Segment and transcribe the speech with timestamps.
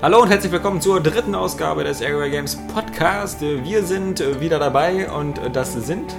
[0.00, 3.40] Hallo und herzlich willkommen zur dritten Ausgabe des Area Games Podcast.
[3.40, 6.14] Wir sind äh, wieder dabei und äh, das sind.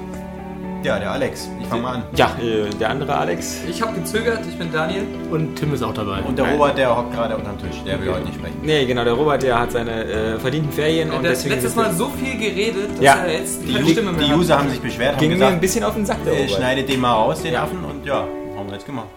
[0.84, 1.50] Ja, der Alex.
[1.62, 2.04] Ich fange mal an.
[2.16, 3.62] Ja, äh, der andere Alex.
[3.70, 5.04] Ich habe gezögert, ich bin Daniel.
[5.32, 6.22] Und Tim ist auch dabei.
[6.22, 7.82] Und der Robert, der hockt gerade unterm Tisch.
[7.86, 8.58] Der will heute nicht sprechen.
[8.64, 11.56] Nee, genau, der Robert, der hat seine äh, verdienten Ferien und Der hat deswegen.
[11.56, 13.16] letztes Mal so viel geredet, dass Ja.
[13.26, 14.38] er jetzt Die, keine Ju- Stimme mehr die hat.
[14.38, 16.52] User haben sich beschwert, haben Ging mir ein gesagt, bisschen auf den Sack, der Robert.
[16.52, 17.84] schneidet den mal raus, den Affen.
[17.84, 18.26] Und ja,
[18.58, 19.08] haben wir jetzt gemacht.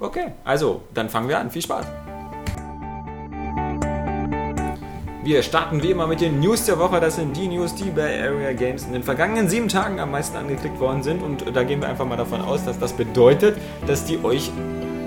[0.00, 1.50] Okay, also, dann fangen wir an.
[1.50, 1.86] Viel Spaß.
[5.24, 7.00] Wir starten wie immer mit den News der Woche.
[7.00, 10.36] Das sind die News, die bei Area Games in den vergangenen sieben Tagen am meisten
[10.36, 11.22] angeklickt worden sind.
[11.22, 13.56] Und da gehen wir einfach mal davon aus, dass das bedeutet,
[13.86, 14.52] dass die euch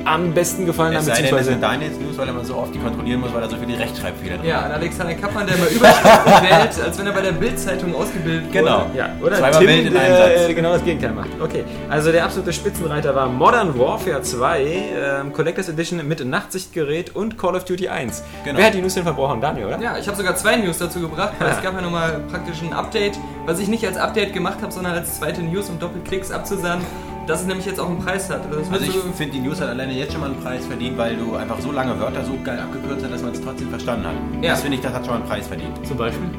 [0.07, 0.99] am besten gefallen haben.
[1.01, 3.19] Es sei denn, das beziehungsweise sind deine News, weil er mal so oft die kontrollieren
[3.19, 4.65] muss, weil er so viele Rechtschreibfehler drin Ja, hat.
[4.65, 8.85] an Alexander Kappmann, der mal Überschriften wählt, als wenn er bei der Bild-Zeitung ausgebildet Genau.
[8.87, 8.97] wurde.
[8.97, 10.55] Ja, oder Zweimal Tim, Welt in einem der Satz.
[10.55, 11.29] genau das Gegenteil macht.
[11.41, 17.37] Okay, also der absolute Spitzenreiter war Modern Warfare 2, ähm, Collectors Edition mit Nachtsichtgerät und
[17.37, 18.23] Call of Duty 1.
[18.45, 18.57] Genau.
[18.59, 19.41] Wer hat die News denn verbrauchen?
[19.41, 19.79] Daniel, oder?
[19.81, 22.73] Ja, ich habe sogar zwei News dazu gebracht, weil es gab ja nochmal praktisch ein
[22.73, 26.83] Update, was ich nicht als Update gemacht habe, sondern als zweite News, um Doppelklicks abzusahnen,
[27.27, 28.41] dass es nämlich jetzt auch einen Preis hat.
[28.51, 31.17] Das Also ich finde, die News hat alleine jetzt schon mal einen Preis verdient, weil
[31.17, 34.15] du einfach so lange Wörter so geil abgekürzt hast, dass man es trotzdem verstanden hat.
[34.41, 34.51] Ja.
[34.51, 35.85] Das finde ich, das hat schon mal einen Preis verdient.
[35.85, 36.29] Zum Beispiel.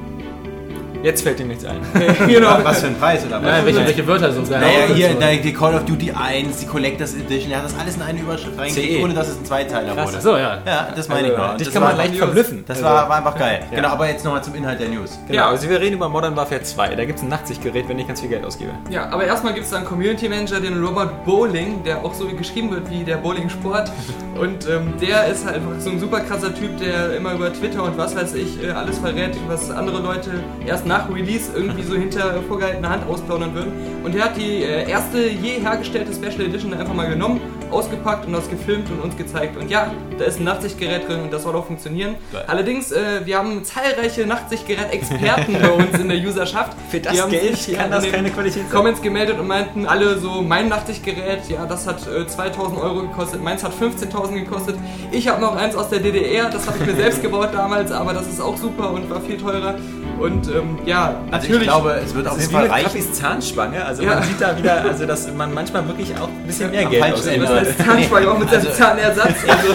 [1.02, 1.80] Jetzt fällt dir nichts ein.
[2.26, 2.58] genau.
[2.62, 3.48] Was für ein Preis oder was?
[3.48, 4.58] Ja, welche, welche Wörter sind da?
[4.60, 5.20] Naja, hier so.
[5.20, 8.18] da, die Call of Duty 1, die Collectors Edition, er hat das alles in eine
[8.20, 9.02] Überschrift reingekriegt, CE.
[9.04, 10.12] ohne dass es ein Zweiteiler Krass.
[10.12, 10.20] wurde.
[10.20, 10.58] So, ja.
[10.66, 11.50] Ja, das meine ich Also, mal.
[11.52, 12.64] Und dich das kann man leicht verblüffen.
[12.66, 13.60] Das Also, war, war einfach geil.
[13.70, 13.76] Ja.
[13.76, 15.18] Genau, aber jetzt nochmal zum Inhalt der News.
[15.28, 16.96] Genau, also wir reden über Modern Warfare 2.
[16.96, 18.70] Da gibt es ein Nachtsichtgerät, wenn ich ganz viel Geld ausgebe.
[18.90, 22.26] Ja, aber erstmal gibt es da einen Community Manager, den Robert Bowling, der auch so
[22.26, 23.92] geschrieben wird wie der Bowling-Sport.
[24.38, 27.82] Und ähm, der ist halt einfach so ein super krasser Typ, der immer über Twitter
[27.82, 30.30] und was weiß ich äh, alles verrät, was andere Leute
[30.64, 33.72] erst nach Release irgendwie so hinter vorgehaltener Hand ausplaudern würden.
[34.02, 38.32] Und der hat die äh, erste je hergestellte Special Edition einfach mal genommen, ausgepackt und
[38.32, 39.56] das gefilmt und uns gezeigt.
[39.56, 42.16] Und ja, da ist ein Nachtsichtgerät drin und das soll auch funktionieren.
[42.32, 42.44] Geil.
[42.46, 46.76] Allerdings, äh, wir haben zahlreiche Nachtsichtgerät-Experten bei uns in der Userschaft.
[46.90, 48.70] Für das Die haben Geld kann an das keine Qualität sein.
[48.70, 53.42] Comments gemeldet und meinten alle so, mein Nachtsichtgerät, ja, das hat äh, 2000 Euro gekostet,
[53.42, 54.76] meins hat 15.000 gekostet.
[55.10, 58.14] Ich habe noch eins aus der DDR, das habe ich mir selbst gebaut damals, aber
[58.14, 59.76] das ist auch super und war viel teurer.
[60.20, 61.56] Und ähm, ja, Also natürlich.
[61.62, 62.84] ich glaube, es wird auf jeden Fall reichen.
[62.84, 63.84] Kaffis Zahnspange.
[63.84, 64.14] Also Ja.
[64.16, 67.04] man sieht da wieder, also dass man manchmal wirklich auch ein bisschen mehr Am Geld
[67.14, 69.34] das Zahnspange auch mit seinem Also- Zahnersatz.
[69.48, 69.68] Also,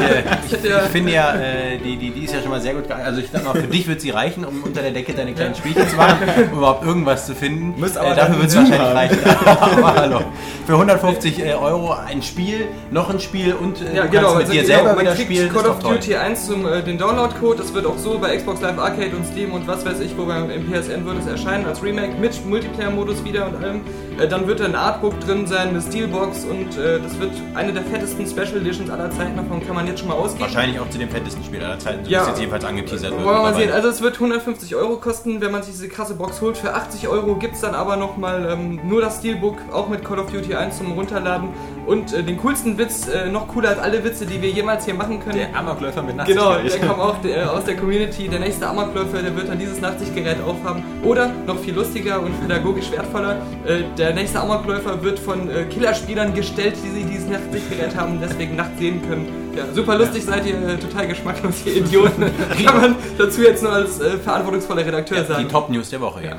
[0.48, 2.74] ich hätte ja, Ich finde ja, äh, die, die, die ist ja schon mal sehr
[2.74, 3.08] gut geeignet.
[3.08, 5.56] Also ich sag mal, für dich wird sie reichen, um unter der Decke deine kleinen
[5.56, 6.18] Spielchen zu machen,
[6.52, 7.80] um überhaupt irgendwas zu finden.
[7.80, 9.20] Müsst aber äh, dafür wird es wahrscheinlich reichen.
[9.46, 10.22] aber hallo.
[10.66, 14.38] Für 150 äh, Euro ein Spiel, noch ein Spiel und äh, ja, du genau, kannst
[14.38, 15.54] mit also dir genau, selber man wieder kriegt spielen.
[15.54, 15.80] Call of.
[15.80, 17.58] Duty 1 zum äh, den Download-Code.
[17.58, 20.26] Das wird auch so bei Xbox Live Arcade und Steam und was weiß ich, wo
[20.34, 23.82] beim im PSN wird es erscheinen als Remake mit Multiplayer-Modus wieder und allem.
[24.20, 27.74] Äh, dann wird da ein Artbook drin sein, eine Steelbox und äh, das wird eine
[27.74, 29.36] der fettesten Special Editions aller Zeiten.
[29.38, 30.42] Davon kann man jetzt schon mal ausgehen.
[30.42, 32.22] Wahrscheinlich auch zu den fettesten Spielen aller Zeiten, so Ja.
[32.24, 33.24] es jetzt jedenfalls angeteasert wird.
[33.24, 33.72] Wollen wir mal sehen.
[33.72, 36.58] Also es wird 150 Euro kosten, wenn man sich diese krasse Box holt.
[36.58, 40.20] Für 80 Euro gibt es dann aber nochmal ähm, nur das Steelbook, auch mit Call
[40.20, 41.50] of Duty 1 zum Runterladen.
[41.86, 44.94] Und äh, den coolsten Witz, äh, noch cooler als alle Witze, die wir jemals hier
[44.94, 45.38] machen können.
[45.38, 46.82] Der Amokläufer mit Genau, Nachtsichtgerät.
[46.82, 48.28] der kam auch der, aus der Community.
[48.30, 50.84] Der nächste Amokläufer, der wird dann dieses Nachtsichtgerät aufhaben.
[51.04, 56.34] Oder noch viel lustiger und pädagogisch wertvoller, äh, der nächste Amokläufer wird von äh, Killerspielern
[56.34, 59.28] gestellt, die sie dieses Nachtsichtgerät haben, deswegen nachts sehen können.
[59.56, 62.26] Ja, super lustig seid ihr, äh, total geschmacklos, ihr Idioten.
[62.66, 65.50] Kann man dazu jetzt nur als äh, verantwortungsvoller Redakteur Die sagen.
[65.50, 66.36] Top-News der Woche, ja.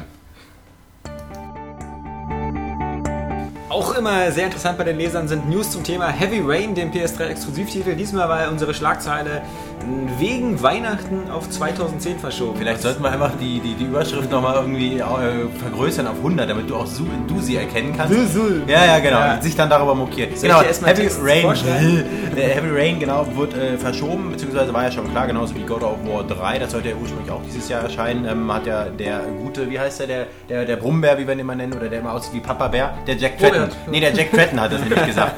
[3.74, 7.96] Auch immer sehr interessant bei den Lesern sind News zum Thema Heavy Rain, dem PS3-Exklusivtitel.
[7.96, 9.42] Diesmal war unsere Schlagzeile
[10.18, 12.56] wegen Weihnachten auf 2010 verschoben.
[12.56, 15.02] Vielleicht sollten wir einfach die, die, die Überschrift nochmal irgendwie äh,
[15.58, 18.14] vergrößern auf 100, damit du auch so, du sie erkennen kannst.
[18.68, 19.18] Ja, ja, genau.
[19.18, 19.42] Ja.
[19.42, 20.40] Sich dann darüber mokiert.
[20.40, 21.42] Genau, Heavy Rain.
[22.36, 25.98] Heavy Rain, genau, wird äh, verschoben, beziehungsweise war ja schon klar, genauso wie God of
[26.06, 29.68] War 3, das sollte ja ursprünglich auch dieses Jahr erscheinen, ähm, hat ja der gute,
[29.68, 32.12] wie heißt der, der, der, der Brummbär, wie wir ihn immer nennen, oder der immer
[32.12, 33.63] aussieht wie Papa Bär, der Jack Tretton.
[33.64, 33.76] Robert.
[33.90, 35.34] Nee, der Jack Tretton hat das nämlich gesagt.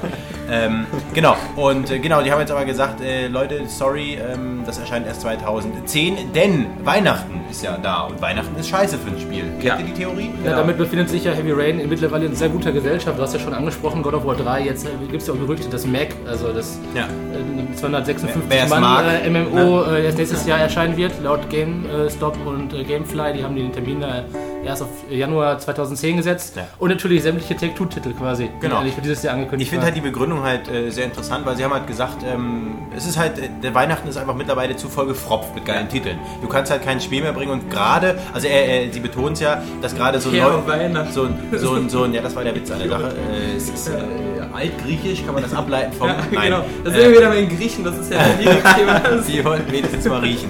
[0.49, 4.79] Ähm, genau, und äh, genau, die haben jetzt aber gesagt, äh, Leute, sorry, ähm, das
[4.79, 9.43] erscheint erst 2010, denn Weihnachten ist ja da und Weihnachten ist scheiße für ein Spiel.
[9.55, 9.77] Kennt Ja.
[9.79, 10.31] ihr die Theorie?
[10.45, 13.19] Ja, damit befindet sich ja Heavy Rain mittlerweile in sehr guter Gesellschaft.
[13.19, 14.63] Du hast ja schon angesprochen, God of War 3.
[14.67, 17.07] Jetzt gibt es ja auch Gerüchte, dass Mac, also das Ja.
[17.07, 21.51] äh, 256 Wer es Mann mag, äh, MMO äh, erst nächstes Jahr erscheinen wird, laut
[21.51, 23.33] GameStop und äh, Gamefly.
[23.39, 24.25] Die haben den Termin da
[24.67, 26.57] erst auf Januar 2010 gesetzt.
[26.57, 26.67] Ja.
[26.79, 28.83] Und natürlich sämtliche Take-Two-Titel quasi, Genau.
[28.83, 31.57] die für dieses Jahr angekündigt Ich finde halt die Begründung halt äh, sehr interessant, weil
[31.57, 34.89] sie haben halt gesagt, ähm, es ist halt, äh, der Weihnachten ist einfach mittlerweile zu
[34.89, 36.19] voll gefropft mit geilen Titeln.
[36.43, 39.41] Du kannst halt kein Spiel mehr bringen und gerade, also äh, äh, sie betont es
[39.41, 40.51] ja, dass gerade so Ja,
[41.11, 43.57] so, ein- so, ein- so ein, ja das war der Witz an der Sache, äh,
[43.57, 43.93] es ist äh,
[44.55, 46.65] altgriechisch, kann man das ableiten vom, Ja, nein, genau.
[46.85, 49.01] Da Äh, sind wir wieder bei den Griechen, das ist ja ein Lieblingsthema.
[49.23, 50.49] Sie wollten wenigstens mal riechen.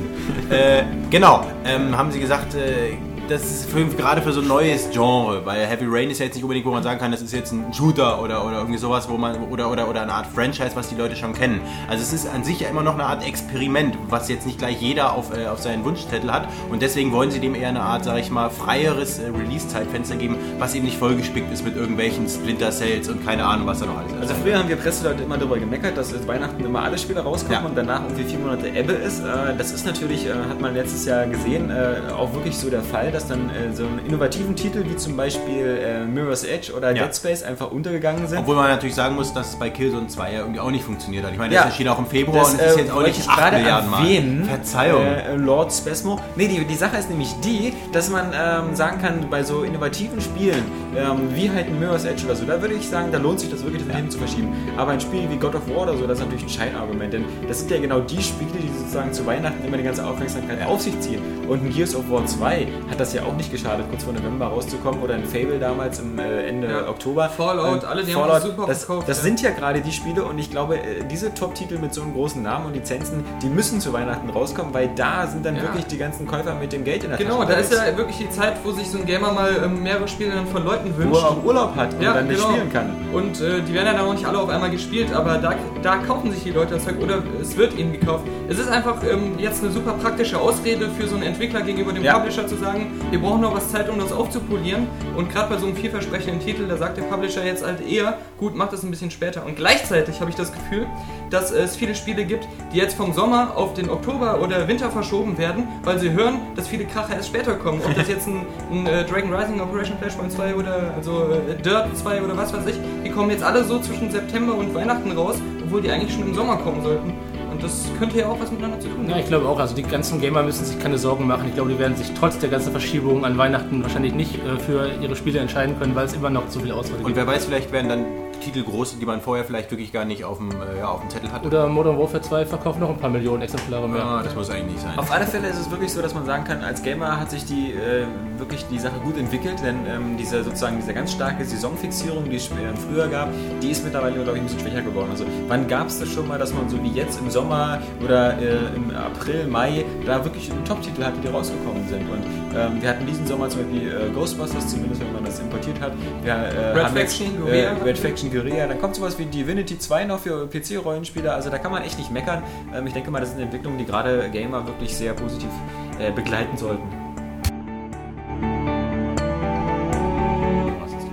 [0.50, 2.96] äh, genau, ähm, haben sie gesagt, äh,
[3.28, 6.34] das ist für, gerade für so ein neues Genre, weil Heavy Rain ist ja jetzt
[6.34, 9.08] nicht unbedingt, wo man sagen kann, das ist jetzt ein Shooter oder, oder irgendwie sowas,
[9.08, 11.61] wo man oder, oder, oder eine Art Franchise, was die Leute schon kennen.
[11.88, 14.81] Also es ist an sich ja immer noch eine Art Experiment, was jetzt nicht gleich
[14.81, 18.05] jeder auf, äh, auf seinen Wunschzettel hat und deswegen wollen sie dem eher eine Art,
[18.05, 22.70] sag ich mal, freieres äh, Release-Zeitfenster geben, was eben nicht vollgespickt ist mit irgendwelchen Splinter
[22.70, 24.20] Cells und keine Ahnung, was da noch alles ist.
[24.20, 27.61] Also früher haben wir Presseleute immer darüber gemeckert, dass jetzt Weihnachten immer alle Spiele rauskommen
[27.62, 27.69] Ja.
[27.69, 29.20] und danach irgendwie vier Monate Ebbe ist.
[29.20, 32.82] Äh, Das ist natürlich, äh, hat man letztes Jahr gesehen, äh, auch wirklich so der
[32.82, 36.94] Fall, dass dann äh, so einen innovativen Titel wie zum Beispiel äh, Mirror's Edge oder
[36.94, 37.04] Ja.
[37.06, 38.38] Dead Space einfach untergegangen sind.
[38.38, 41.24] Obwohl man natürlich sagen muss, dass es bei Killzone 2 ja irgendwie auch nicht funktioniert
[41.24, 41.32] hat.
[41.32, 41.62] Ich meine, Ja.
[41.62, 43.90] das erschien auch im Februar und es ist jetzt auch nicht ich 8 gerade Milliarden
[43.90, 44.02] Mal.
[44.02, 45.02] erwähnen, Verzeihung.
[45.04, 46.20] Äh, Lord Spasmo.
[46.36, 50.20] Nee, die, die Sache ist nämlich die, dass man ähm, sagen kann, bei so innovativen
[50.20, 50.62] Spielen,
[50.96, 53.50] ähm, wie halt ein Mirror's Edge oder so, da würde ich sagen, da lohnt sich
[53.50, 54.52] das wirklich, das hin zu verschieben.
[54.76, 57.25] Aber ein Spiel wie God of War oder so, das ist natürlich ein Scheinargument, denn
[57.46, 60.81] das sind ja genau die Spiele, die sozusagen zu Weihnachten immer die ganze Aufmerksamkeit auf
[60.81, 61.20] sich ziehen.
[61.48, 64.46] Und ein Gears of War 2 hat das ja auch nicht geschadet, kurz vor November
[64.46, 66.88] rauszukommen oder ein Fable damals im äh, Ende Ja.
[66.88, 67.28] Oktober.
[67.28, 69.22] Fallout, Ähm, alle, die haben Fallout, das super das, verkauft, das ja.
[69.25, 72.42] sind ja gerade die Spiele und ich glaube, äh, diese Top-Titel mit so einem großen
[72.42, 75.62] Namen und Lizenzen, die müssen zu Weihnachten rauskommen, weil da sind dann Ja.
[75.62, 77.52] wirklich die ganzen Käufer mit dem Geld in der Genau, Tasche.
[77.52, 80.31] da ist ja wirklich die Zeit, wo sich so ein Gamer mal ähm, mehrere Spiele
[80.32, 81.22] dann von Leuten wo wünscht.
[81.22, 82.50] er auch Urlaub hat und Ja, dann nicht genau.
[82.52, 82.90] spielen kann.
[83.12, 85.96] Und äh, die werden ja dann noch nicht alle auf einmal gespielt, aber da, da
[85.98, 88.24] kaufen sich die Leute das Zeug oder es wird ihnen gekauft.
[88.48, 92.02] Es ist einfach ähm, jetzt eine super praktische Ausrede für so einen Entwickler gegenüber dem
[92.04, 92.14] Ja.
[92.18, 94.86] Publisher zu sagen, wir brauchen noch was Zeit, um das aufzupolieren.
[95.16, 98.54] Und gerade bei so einem vielversprechenden Titel, da sagt der Publisher jetzt halt eher, gut,
[98.54, 99.44] macht das ein bisschen später.
[99.46, 100.86] Und gleichzeitig habe ich das Gefühl,
[101.30, 105.38] dass es viele Spiele gibt, die jetzt vom Sommer auf den Oktober oder Winter verschoben
[105.38, 107.80] werden, weil sie hören, dass viele Kracher erst später kommen.
[107.84, 111.96] Ob das jetzt ein, ein äh, Dragon Rising Operation Flashpoint 2 oder also äh, Dirt
[111.96, 115.37] 2 oder was weiß ich, die kommen jetzt alle so zwischen September und Weihnachten raus,
[115.64, 117.12] obwohl die eigentlich schon im Sommer kommen sollten.
[117.50, 119.20] Und das könnte ja auch was miteinander zu tun Ja, haben.
[119.20, 119.58] ich glaube auch.
[119.58, 121.44] Also die ganzen Gamer müssen sich keine Sorgen machen.
[121.49, 124.90] Ich glaube, die werden sich trotz der ganzen Verschiebungen an Weihnachten wahrscheinlich nicht äh, für
[125.00, 127.17] ihre Spiele entscheiden können, weil es immer noch so viel Auswahl Und gibt.
[127.17, 128.05] wer weiß, vielleicht werden dann
[128.40, 131.10] Titel groß, die man vorher vielleicht wirklich gar nicht auf dem, äh, ja, auf dem
[131.10, 131.46] Zettel hatte.
[131.46, 134.04] Oder Modern Warfare 2 verkauft noch ein paar Millionen Exemplare mehr.
[134.04, 134.98] Ah, das muss eigentlich nicht sein.
[134.98, 137.44] Auf alle Fälle ist es wirklich so, dass man sagen kann, als Gamer hat sich
[137.44, 138.06] die äh,
[138.38, 142.46] wirklich die Sache gut entwickelt, denn ähm, diese sozusagen diese ganz starke Saisonfixierung, die es
[142.46, 142.52] äh,
[142.88, 143.28] früher gab,
[143.62, 145.08] die ist mittlerweile glaube ich ein bisschen schwächer geworden.
[145.10, 148.38] Also wann gab es das schon mal, dass man so wie jetzt im Sommer oder
[148.38, 152.02] äh, im April, Mai da wirklich Top-Titel hatte, die rausgekommen sind.
[152.10, 152.22] Und
[152.56, 155.92] ähm, wir hatten diesen Sommer zum Beispiel äh, Ghostbusters, zumindest wenn man das importiert hat.
[156.22, 157.72] Wir, äh, Red haben jetzt, Faction, äh, Guerilla.
[157.84, 158.67] Red Faction Guerilla.
[158.67, 161.34] Dann kommt sowas wie Divinity 2 noch für PC-Rollenspieler.
[161.34, 162.43] Also da kann man echt nicht meckern.
[162.75, 165.50] Ähm, ich denke mal, das sind Entwicklungen, die gerade Gamer wirklich sehr positiv
[165.99, 167.05] äh, begleiten sollten.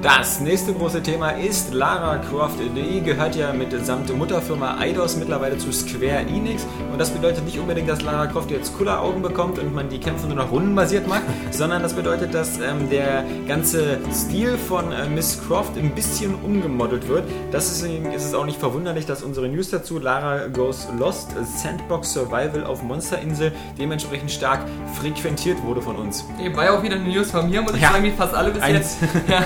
[0.03, 2.57] Das nächste große Thema ist Lara Croft.
[2.59, 6.67] Die gehört ja mit samt Mutterfirma Eidos mittlerweile zu Square Enix.
[6.91, 9.99] Und das bedeutet nicht unbedingt, dass Lara Croft jetzt cooler Augen bekommt und man die
[9.99, 11.21] Kämpfe nur noch rundenbasiert macht,
[11.51, 17.07] sondern das bedeutet, dass ähm, der ganze Stil von äh, Miss Croft ein bisschen umgemodelt
[17.07, 17.23] wird.
[17.53, 21.29] Deswegen ist es auch nicht verwunderlich, dass unsere News dazu Lara Goes Lost,
[21.61, 24.65] Sandbox Survival auf Monsterinsel, dementsprechend stark
[24.99, 26.25] frequentiert wurde von uns.
[26.37, 27.93] Nee, war ja auch wieder eine News von mir, muss ich Ja.
[27.93, 28.97] sagen, wie fast alle bis Eins.
[29.01, 29.13] jetzt.
[29.29, 29.45] Ja.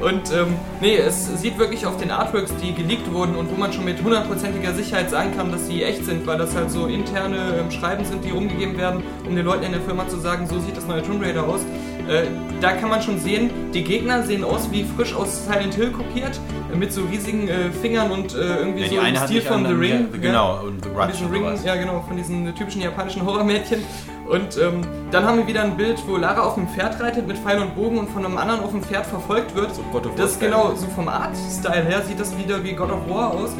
[0.00, 3.72] Und ähm, nee, es sieht wirklich auf den Artworks, die geleakt wurden und wo man
[3.72, 7.56] schon mit hundertprozentiger Sicherheit sagen kann, dass sie echt sind, weil das halt so interne
[7.58, 10.60] ähm, Schreiben sind, die rumgegeben werden, um den Leuten in der Firma zu sagen, so
[10.60, 11.60] sieht das neue Tomb Raider aus.
[12.08, 12.24] Äh,
[12.60, 16.40] da kann man schon sehen, die Gegner sehen aus wie frisch aus Silent Hill kopiert,
[16.72, 19.72] äh, mit so riesigen äh, Fingern und äh, irgendwie ja, so im Stil von The
[19.74, 20.08] Ring.
[20.12, 23.82] Ja, genau, und The Von Grudge Ring, ja genau, von diesen typischen japanischen Horrormädchen.
[24.26, 27.38] Und ähm, dann haben wir wieder ein Bild, wo Lara auf dem Pferd reitet mit
[27.38, 29.74] Pfeil und Bogen und von einem anderen auf dem Pferd verfolgt wird.
[29.74, 32.90] So God of War das genau, so vom Art-Style her sieht das wieder wie God
[32.90, 33.50] of War aus.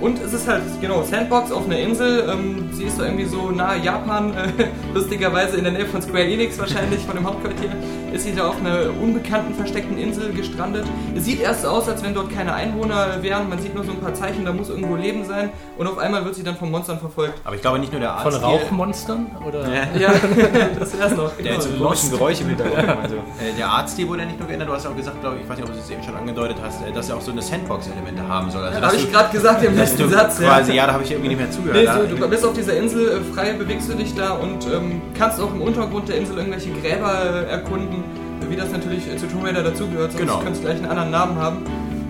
[0.00, 2.28] Und es ist halt, genau, Sandbox auf einer Insel.
[2.28, 6.24] Ähm, sie ist da irgendwie so nahe Japan, äh, lustigerweise in der Nähe von Square
[6.24, 7.70] Enix wahrscheinlich, von dem Hauptquartier.
[8.12, 10.84] Ist sie da auf einer unbekannten, versteckten Insel gestrandet.
[11.14, 13.48] Es sieht erst so aus, als wenn dort keine Einwohner wären.
[13.48, 15.50] Man sieht nur so ein paar Zeichen, da muss irgendwo Leben sein.
[15.76, 17.34] Und auf einmal wird sie dann von Monstern verfolgt.
[17.44, 18.42] Aber ich glaube nicht nur der Von Arzt.
[18.44, 19.26] Rauchmonstern?
[19.46, 19.66] Oder?
[19.98, 20.12] Ja,
[20.78, 21.32] das wär's noch.
[21.36, 21.58] Der Genau.
[21.58, 22.88] ist Komischen Geräusche im Hintergrund.
[23.02, 23.16] Also.
[23.16, 25.42] Äh, der Artstil wurde ja nicht nur geändert, du hast ja auch gesagt, glaube ich,
[25.42, 27.32] ich weiß nicht, ob du es eben schon angedeutet hast, äh, dass er auch so
[27.32, 28.64] eine Sandbox-Elemente haben soll.
[28.64, 30.38] Also, Da habe ich gerade gesagt im letzten Satz.
[30.38, 30.86] quasi, ja.
[30.86, 31.76] da habe ich irgendwie nicht mehr zugehört.
[32.06, 35.00] Nee, so, du bist auf dieser Insel, äh, frei bewegst du dich da und ähm,
[35.16, 37.12] kannst auch im Untergrund der Insel irgendwelche Gräber
[37.48, 38.04] erkunden.
[38.50, 40.38] Wie das natürlich äh, zu Tomb Raider dazugehört, sonst Genau.
[40.38, 41.56] könnte es gleich einen anderen Namen haben.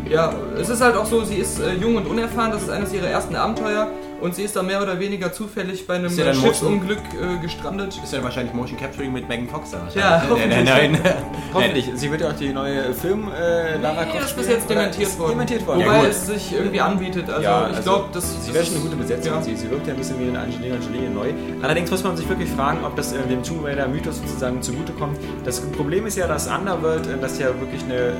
[0.09, 2.93] Ja, es ist halt auch so, sie ist äh, jung und unerfahren, das ist eines
[2.95, 3.89] ihrer ersten Abenteuer
[4.21, 7.99] und sie ist da mehr oder weniger zufällig bei einem ja dann Schiffsunglück äh, gestrandet.
[8.03, 9.89] Ist ja wahrscheinlich Motion Capturing mit Megan Fox da.
[9.95, 10.31] Ja, wahrscheinlich.
[10.31, 10.65] hoffentlich.
[10.65, 11.15] Nein, nein,
[11.55, 11.91] Hoffentlich.
[11.95, 14.71] Sie wird ja auch die neue Film äh, Lara Nee, Croft das ist bis jetzt
[14.71, 15.31] dementiert worden.
[15.31, 15.81] Dementiert worden.
[15.85, 17.29] Wobei Ja, es sich irgendwie anbietet.
[17.31, 19.33] Also Ja, ich also glaube, das Sie wäre schon eine gute Besetzung.
[19.35, 19.43] Ja.
[19.43, 21.33] Sie, sie wirkt ja ein bisschen wie eine Angelina Jolie neu.
[21.63, 25.19] Allerdings muss man sich wirklich fragen, ob das äh, dem Tomb Raider Mythos sozusagen zugutekommt.
[25.45, 28.13] Das Problem ist ja, dass Underworld, äh, das ja wirklich eine, äh,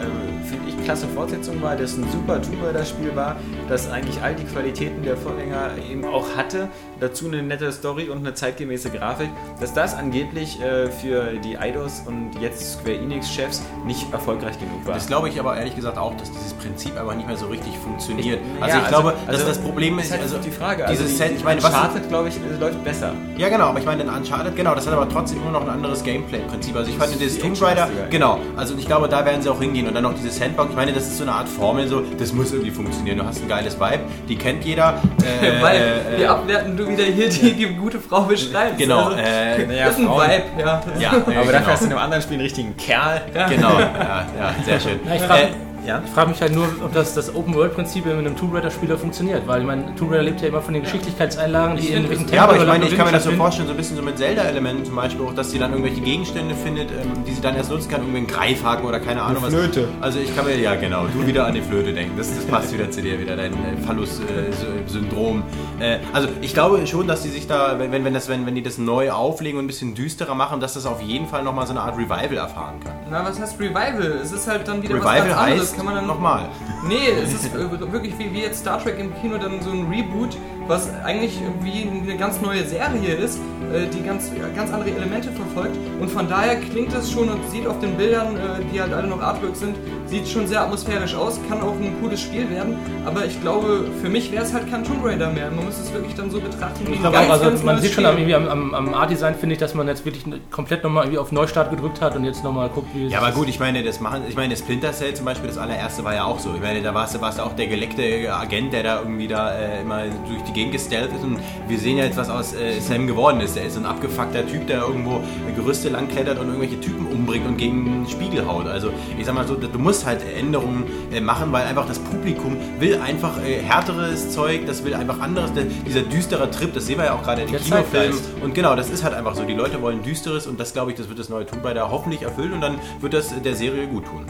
[0.49, 3.37] finde ich, klasse Fortsetzung war, das ein super Tomb Raider Spiel war,
[3.69, 6.69] das eigentlich all die Qualitäten der Vorgänger eben auch hatte.
[7.01, 9.31] Dazu eine nette Story und eine zeitgemäße Grafik,
[9.61, 14.85] dass das angeblich äh, für die Eidos und jetzt Square Enix Chefs nicht erfolgreich genug
[14.87, 14.95] war.
[14.95, 17.77] Das glaube ich aber ehrlich gesagt auch, dass dieses Prinzip aber nicht mehr so richtig
[17.79, 18.41] funktioniert.
[18.57, 20.85] Ich- also ja, ich glaube, also- dass das Problem ist, halt also die Frage.
[20.91, 23.13] dieses also die, Set, ich meine, was Uncharted, glaube ich, äh, läuft besser.
[23.37, 25.71] Ja, genau, aber ich meine, in Uncharted, genau, das hat aber trotzdem immer noch ein
[25.71, 26.75] anderes Gameplay-Prinzip.
[26.77, 29.49] Also ich fand ist dieses die Tomb Raider, genau, also ich glaube, da werden sie
[29.49, 30.71] auch hingehen und dann noch dieses Sandbox.
[30.71, 33.19] Ich meine, das ist so eine Art Formel, so, das muss irgendwie funktionieren.
[33.19, 35.01] Du hast ein geiles Vibe, die kennt jeder.
[35.29, 38.79] Äh, Weil äh, wir abwerten, du wieder hier die, die gute Frau beschreibst.
[38.79, 40.83] Genau, Also, äh, Naja, das ist ein Frauen- Vibe, ja.
[40.99, 41.67] ja, Aber äh, dafür genau.
[41.67, 43.21] hast du in einem anderen Spiel einen richtigen Kerl.
[43.49, 45.01] Genau, ja, ja, sehr schön.
[45.07, 45.49] Ja, ich frage Äh,
[45.87, 46.03] Ja.
[46.05, 49.61] ich frag mich halt nur, ob das, das Open-World-Prinzip in einem Tomb Raider-Spieler funktioniert, weil
[49.61, 52.57] ich meine, Tomb Raider lebt ja immer von den Geschicklichkeitseinlagen, die in irgendwelchen Ja, aber
[52.57, 54.97] ich meine, ich kann mir das so vorstellen, so ein bisschen so mit Zelda-Elementen zum
[54.97, 58.01] Beispiel auch, dass sie dann irgendwelche Gegenstände findet, ähm, die sie dann erst nutzen kann,
[58.01, 59.55] irgendwie einen Greifhaken oder keine Ahnung was.
[59.55, 59.89] Flöte.
[60.01, 62.73] Also ich kann mir, ja genau, du wieder an die Flöte denken, das, das passt
[62.73, 65.43] wieder zu dir, wieder dein äh, Phallus-Syndrom.
[65.81, 68.55] Äh, also ich glaube schon, dass die sich da, wenn, wenn, wenn, das, wenn, wenn
[68.55, 71.67] die das neu auflegen und ein bisschen düsterer machen, dass das auf jeden Fall nochmal
[71.67, 72.95] so eine Art Revival erfahren kann.
[73.11, 74.21] Na, was heißt Revival?
[74.23, 75.61] Es ist halt dann wieder was Revival ganz anderes.
[75.61, 76.49] heißt Kann man dann nochmal.
[76.87, 79.89] Nee, es ist äh, wirklich wie, wie jetzt Star Trek im Kino dann so ein
[79.89, 80.37] Reboot,
[80.69, 83.39] was eigentlich wie eine ganz neue Serie ist,
[83.73, 85.77] äh, die ganz, ganz andere Elemente verfolgt.
[86.01, 88.41] Und von daher klingt es schon und sieht auf den Bildern, äh,
[88.73, 92.21] die halt alle noch Artwork sind, sieht schon sehr atmosphärisch aus, kann auch ein cooles
[92.21, 92.77] Spiel werden.
[93.05, 95.51] Aber ich glaube, für mich wäre es halt kein Tomb Raider mehr.
[95.51, 98.05] Man muss es wirklich dann so betrachten wie Ich glaube auch, also man sieht schon
[98.05, 98.19] Spiel.
[98.19, 101.33] irgendwie am, am, am Art-Design, finde ich, dass man jetzt wirklich komplett nochmal irgendwie auf
[101.33, 104.01] Neustart gedrückt hat und jetzt nochmal guckt, wie es Ja, aber gut, ich meine, das
[104.01, 106.55] machen, ich meine, Splinter Cell zum Beispiel, das allererste war ja auch so.
[106.55, 109.53] Ich meine, da warst du, warst du auch der geleckte Agent, der da irgendwie da
[109.59, 111.23] äh, immer durch die Gegend gestealth ist.
[111.23, 111.39] Und
[111.69, 113.57] wir sehen ja jetzt, was aus äh, Sam geworden ist.
[113.57, 115.21] Der ist so ein abgefuckter Typ, der irgendwo
[115.55, 118.67] Gerüste langklettert und irgendwelche Typen umbringt und gegen den Spiegel haut.
[118.67, 122.57] Also, ich sag mal so, du musst halt Änderungen äh, machen, weil einfach das Publikum
[122.81, 125.53] will einfach äh, härteres Zeug, das will einfach anderes.
[125.53, 128.19] Der, dieser düstere Trip, das sehen wir ja auch gerade in den Kinofilmen.
[128.43, 129.45] Und genau, das ist halt einfach so.
[129.45, 132.23] Die Leute wollen Düsteres und das, glaube ich, das wird das neue Tomb Raider hoffentlich
[132.23, 134.25] erfüllen und dann wird das der Serie gut tun.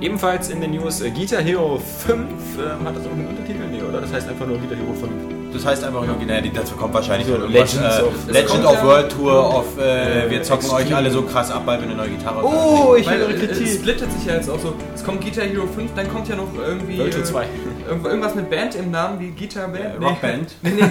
[0.00, 2.18] Ebenfalls in den News äh, Guitar Hero 5.
[2.18, 3.60] ähm, hat das irgendeinen Untertitel?
[3.70, 4.00] Nee, oder?
[4.00, 5.12] Das heißt einfach nur Guitar Hero 5.
[5.52, 8.64] Das heißt einfach nur, naja, die- dazu kommt wahrscheinlich So, Legends äh, of- Es Legend
[8.64, 10.86] of World Tour of äh, wir zocken Extreme.
[10.88, 13.40] euch alle so krass ab, weil wir eine neue Gitarre Oh, ich höre äh, es
[13.40, 13.68] Kritik.
[13.80, 14.72] splittet sich ja jetzt auch so.
[14.94, 16.96] Es kommt Guitar Hero 5, dann kommt ja noch irgendwie.
[16.98, 17.44] Virtual äh, 2.
[17.88, 19.84] irgendwo- Irgendwas mit Band im Namen, wie Guitar Band.
[20.00, 20.54] äh, Rockband.
[20.62, 20.82] Nee, nee,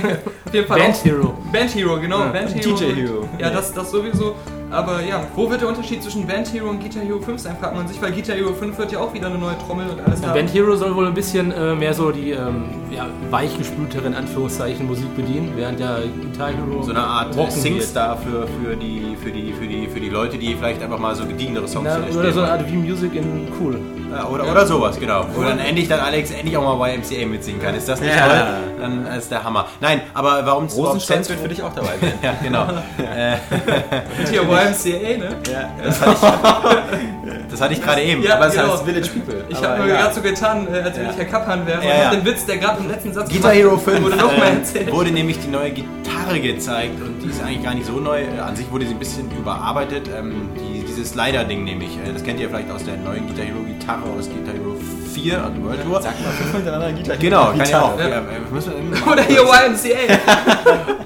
[0.46, 1.38] auf jeden Fall Band auch- Hero.
[1.52, 2.20] Band Hero, genau.
[2.20, 2.76] Ja, Band und Hero.
[2.76, 3.30] DJ Hero.
[3.40, 4.36] Ja, das, das sowieso.
[4.72, 7.76] Aber ja, wo wird der Unterschied zwischen Band Hero und Guitar Hero 5 sein, fragt
[7.76, 10.22] man sich, weil Guitar Hero 5 wird ja auch wieder eine neue Trommel und alles
[10.22, 10.32] da.
[10.32, 14.86] Band Hero soll wohl ein bisschen äh, mehr so die ähm, ja, weichgespültere in Anführungszeichen
[14.86, 17.52] Musik bedienen, während der Guitar Hero So eine Art äh, rocken.
[17.52, 21.16] Singstar für, für, die, für, die, für, die, für die Leute, die vielleicht einfach mal
[21.16, 23.80] so gediegenere Songs Na, oder so eine Art V-Music in cool.
[24.10, 24.22] Wollen.
[24.22, 25.26] ja, oder, oder sowas, genau.
[25.36, 27.76] Wo dann endlich dann Alex endlich auch mal YMCA mitsingen kann.
[27.76, 28.28] Ist das nicht Ja.
[28.28, 28.44] toll?
[28.82, 29.68] Dann ist der Hammer.
[29.82, 32.14] Nein, aber warum Rosenstein wird für dich auch dabei sein.
[32.24, 32.64] Ja, genau.
[32.64, 35.36] Und hier YMCA, ne?
[35.52, 38.24] ja, Das hatte ich, das hatte ich gerade eben.
[38.24, 38.74] Ja, aber es genau.
[38.74, 39.44] heißt Village People.
[39.50, 39.98] Ich habe nur egal.
[40.04, 41.84] gerade so getan, äh, als wenn ich Herr Kappan wäre.
[41.86, 42.10] Ja, und ja.
[42.12, 44.56] den Witz, der gerade im letzten Satz Guitar gemacht Hero 5 wurde noch mal äh,
[44.56, 44.92] erzählt.
[44.92, 48.22] wurde nämlich die neue Gitarre gezeigt und die ist eigentlich gar nicht so neu.
[48.22, 50.10] Äh, An sich wurde sie ein bisschen überarbeitet.
[50.18, 53.62] Ähm, die, dieses Slider-Ding nämlich, äh, das kennt ihr vielleicht aus der neuen Guitar Hero
[53.62, 54.76] Gitarre aus Guitar Hero
[55.10, 56.02] 4 an World Tour.
[56.02, 57.18] Sag mal fünf hintereinander Gitarre.
[57.20, 58.00] Genau, kann ich auch.
[58.00, 60.20] Ja, wir- Oder hier YMCA.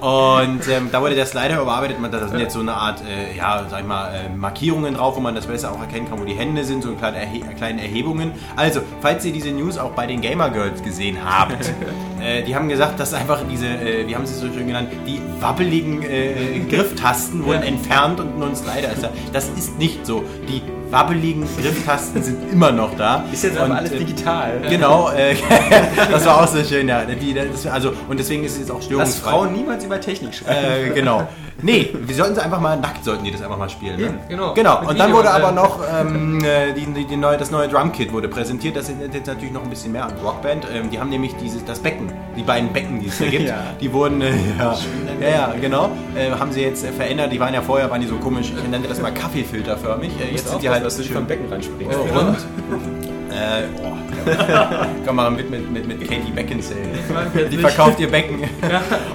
[0.44, 1.98] Und ähm, da wurde der Slider überarbeitet.
[2.00, 5.16] Man, da sind jetzt so eine Art, äh, ja, sag ich mal, äh, Markierungen drauf,
[5.16, 7.80] wo man das besser auch erkennen kann, wo die Hände sind, so kleine, Erhe kleine
[7.82, 8.32] Erhebungen.
[8.56, 11.72] Also, falls ihr diese News auch bei den Gamer Girls gesehen habt,
[12.22, 14.88] äh, die haben gesagt, dass einfach diese, äh, wie haben sie es so schön genannt,
[15.06, 17.68] die wabbeligen äh, Grifftasten wurden Ja.
[17.68, 19.10] entfernt und nur ein Slider ist da.
[19.32, 20.22] Das ist nicht so.
[20.48, 20.60] Die
[20.90, 23.24] wabbeligen Grifftasten sind immer noch da.
[23.32, 24.60] Ist jetzt Und, aber alles äh, digital.
[24.68, 25.34] Genau, äh,
[26.10, 27.02] das war auch so schön, ja.
[27.04, 29.30] Die, das, also, und deswegen ist es jetzt auch Dass störungsfrei.
[29.30, 30.90] Frauen niemals über Technik schreiben.
[30.90, 31.26] Äh, genau.
[31.62, 33.98] Nee, wir sollten sie einfach mal nackt, sollten die das einfach mal spielen.
[33.98, 34.14] Ne?
[34.28, 34.52] Genau.
[34.54, 34.86] Genau.
[34.86, 38.28] Und dann wurde aber noch ähm, äh, die, die, die neue, das neue Drumkit wurde
[38.28, 38.76] präsentiert.
[38.76, 40.66] Das sind jetzt natürlich noch ein bisschen mehr an Rockband.
[40.74, 43.58] Ähm, die haben nämlich dieses, das Becken, die beiden Becken, die es da gibt, Ja.
[43.80, 44.76] die wurden, äh, ja,
[45.20, 47.32] ja, ja, genau, äh, haben sie jetzt äh, verändert.
[47.32, 50.10] Die waren ja vorher, waren die so komisch, ich nannte das mal Kaffeefilterförmig.
[50.32, 51.96] Jetzt sind die halt dass du dich vom Becken ranspringst.
[51.98, 52.38] Oh, rund.
[53.30, 54.13] Äh, oh.
[55.06, 56.80] Komm mal mit, mit, mit, mit Katie Beckinsale.
[57.50, 58.42] Die verkauft ihr Becken.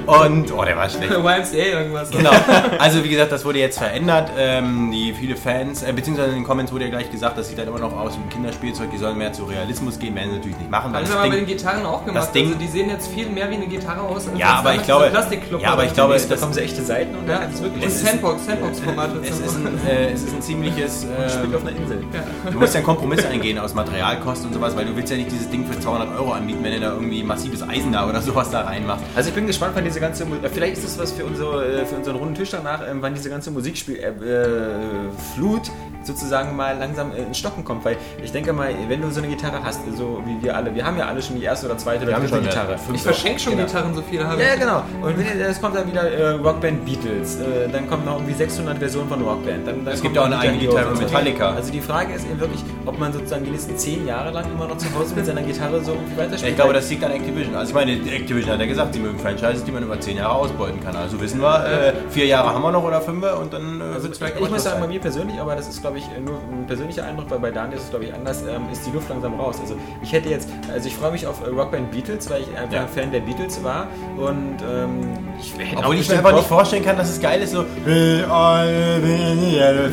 [0.06, 1.12] Und, oh, der war schlecht.
[1.20, 2.12] YMCA irgendwas.
[2.12, 2.32] Genau.
[2.78, 4.32] Also wie gesagt, das wurde jetzt verändert.
[4.38, 7.58] Ähm, die viele Fans, äh, beziehungsweise in den Comments wurde ja gleich gesagt, das sieht
[7.58, 8.90] halt immer noch aus wie ein Kinderspielzeug.
[8.92, 10.94] Die sollen mehr zu Realismus gehen, werden sie natürlich nicht machen.
[10.94, 12.24] Weil Haben das wir aber bei den Gitarren auch gemacht.
[12.24, 14.28] das Ding- also die sehen jetzt viel mehr wie eine Gitarre aus.
[14.28, 15.12] als Ja, aber ich glaube-
[15.60, 17.86] ja, aber ich glaube, das- bekommen sie echte Seiten und ja, dann ist es wirklich.
[17.86, 19.10] es ist- Sandbox, Sandbox-Format.
[19.24, 21.04] es ist, ein, äh, es ist ein ziemliches...
[21.06, 22.04] Äh, auf einer Insel.
[22.52, 25.32] du musst ja einen Kompromiss eingehen aus Materialkosten und sowas, weil du willst ja nicht
[25.32, 28.52] dieses Ding für 200 Euro anbieten, wenn du da irgendwie massives Eisen da oder sowas
[28.52, 29.06] da reinmachst.
[29.16, 31.86] Also ich bin gespannt, wann diese ganze, äh, vielleicht ist das was für, unsere, äh,
[31.86, 35.72] für unseren runden Tisch danach, ähm, wann diese ganze Musikspiel-Flut
[36.04, 39.28] sozusagen mal langsam äh, ins Stocken kommt, weil ich denke mal, wenn du so eine
[39.30, 42.04] Gitarre hast, so wie wir alle, wir haben ja alle schon die erste oder zweite
[42.06, 42.50] oder haben dritte schon, ja.
[42.50, 42.76] Gitarre.
[42.94, 43.66] Ich verschenke schon Genau.
[43.66, 44.60] Gitarren, so viele habe Ja, ich.
[44.60, 44.84] genau.
[45.02, 49.10] Und es kommt dann wieder äh, Rockband Beatles, äh, dann kommen noch irgendwie 600 Versionen
[49.10, 49.68] von Rockband.
[49.68, 51.02] Dann, dann Es gibt ja auch eine eigene Gitarre so.
[51.02, 51.52] Metallica.
[51.52, 54.68] Also die Frage ist eben wirklich, ob man sozusagen die nächsten 10 Jahre lang immer
[54.68, 56.52] noch zu Hause mit seiner Gitarre so irgendwie weiterspielt.
[56.52, 57.56] Ich glaube, das liegt an Activision.
[57.56, 60.34] Also ich meine, Activision hat ja gesagt, sie mögen Franchises, die man über 10 Jahre
[60.36, 60.96] ausbeuten kann.
[60.96, 64.04] Also wissen wir, äh, vier Jahre haben wir noch oder fünf und dann äh, Also
[64.04, 66.68] wird's vielleicht ich muss sagen, bei mir persönlich, aber das ist glaube ich nur ein
[66.68, 69.34] persönlicher Eindruck, weil bei Daniel ist es glaube ich anders, ähm, ist die Luft langsam
[69.40, 69.58] raus.
[69.62, 72.74] Also ich hätte jetzt, also ich freue mich auf äh, Rockband Beatles, weil ich einfach
[72.74, 72.82] Ja.
[72.82, 75.00] ein Fan der Beatles war und ähm,
[75.42, 77.64] ich hätte Obwohl ich mir einfach nicht vorstellen kann, dass es geil ist, so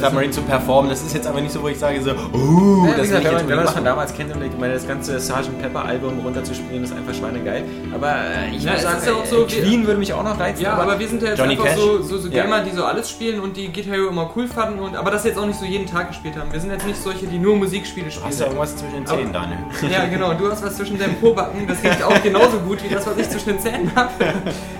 [0.01, 0.91] Submarine zu performen.
[0.91, 3.33] Das ist jetzt aber nicht so, wo ich sage so, uh, Ja, das gesagt, wenn,
[3.35, 5.61] man, wenn man das von damals kennt und ich meine, das ganze Sgt.
[5.61, 7.65] Pepper Album runterzuspielen, ist einfach schweinegeil.
[7.95, 9.99] Aber äh, ich Ja, muss es sagen, ist ja auch äh, so, wie- Queen würde
[9.99, 10.63] mich auch noch reizen.
[10.63, 11.77] Ja, aber, wir sind ja jetzt Johnny einfach Cash?
[11.77, 12.43] so, so, so Ja.
[12.43, 15.25] Gamer, die so alles spielen und die Guitar Hero immer cool fanden, und, aber das
[15.25, 16.53] jetzt auch nicht so jeden Tag gespielt haben.
[16.53, 18.27] Wir sind jetzt nicht solche, die nur Musikspiele spielen.
[18.27, 19.59] Hast du irgendwas zwischen den Zähnen, Daniel?
[19.91, 20.35] Ja, genau.
[20.35, 21.67] Du hast was zwischen deinem Pobacken.
[21.67, 24.11] Das riecht auch genauso gut wie das, was ich zwischen den Zähnen habe.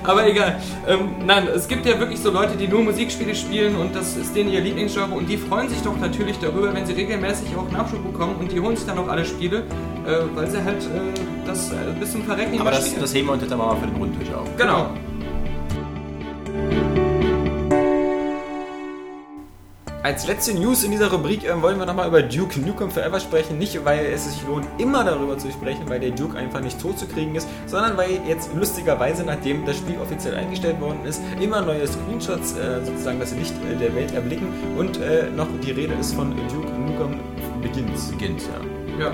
[0.03, 0.61] Aber egal.
[0.87, 4.35] Ähm, nein, es gibt ja wirklich so Leute, die nur Musikspiele spielen und das ist
[4.35, 8.03] denen ihr Lieblingsgenre und die freuen sich doch natürlich darüber, wenn sie regelmäßig auch Nachschub
[8.05, 9.59] bekommen und die holen sich dann auch alle Spiele,
[10.07, 13.33] äh, weil sie halt äh, das äh, bis zum Verrecken Aber das, das heben wir
[13.33, 14.49] uns jetzt aber mal für den Rundtisch auf.
[14.57, 14.91] genau.
[20.03, 23.59] Als letzte News in dieser Rubrik ähm, wollen wir nochmal über Duke Nukem Forever sprechen.
[23.59, 26.99] Nicht, weil es sich lohnt, immer darüber zu sprechen, weil der Duke einfach nicht tot
[26.99, 31.61] zu kriegen ist, sondern weil jetzt lustigerweise, nachdem das Spiel offiziell eingestellt worden ist, immer
[31.61, 35.95] neue Screenshots äh, sozusagen das Licht äh, der Welt erblicken und äh, noch die Rede
[35.95, 37.19] ist von Duke Nukem
[37.61, 38.11] Begins.
[38.13, 39.07] Beginnt, ja.
[39.07, 39.13] Ja.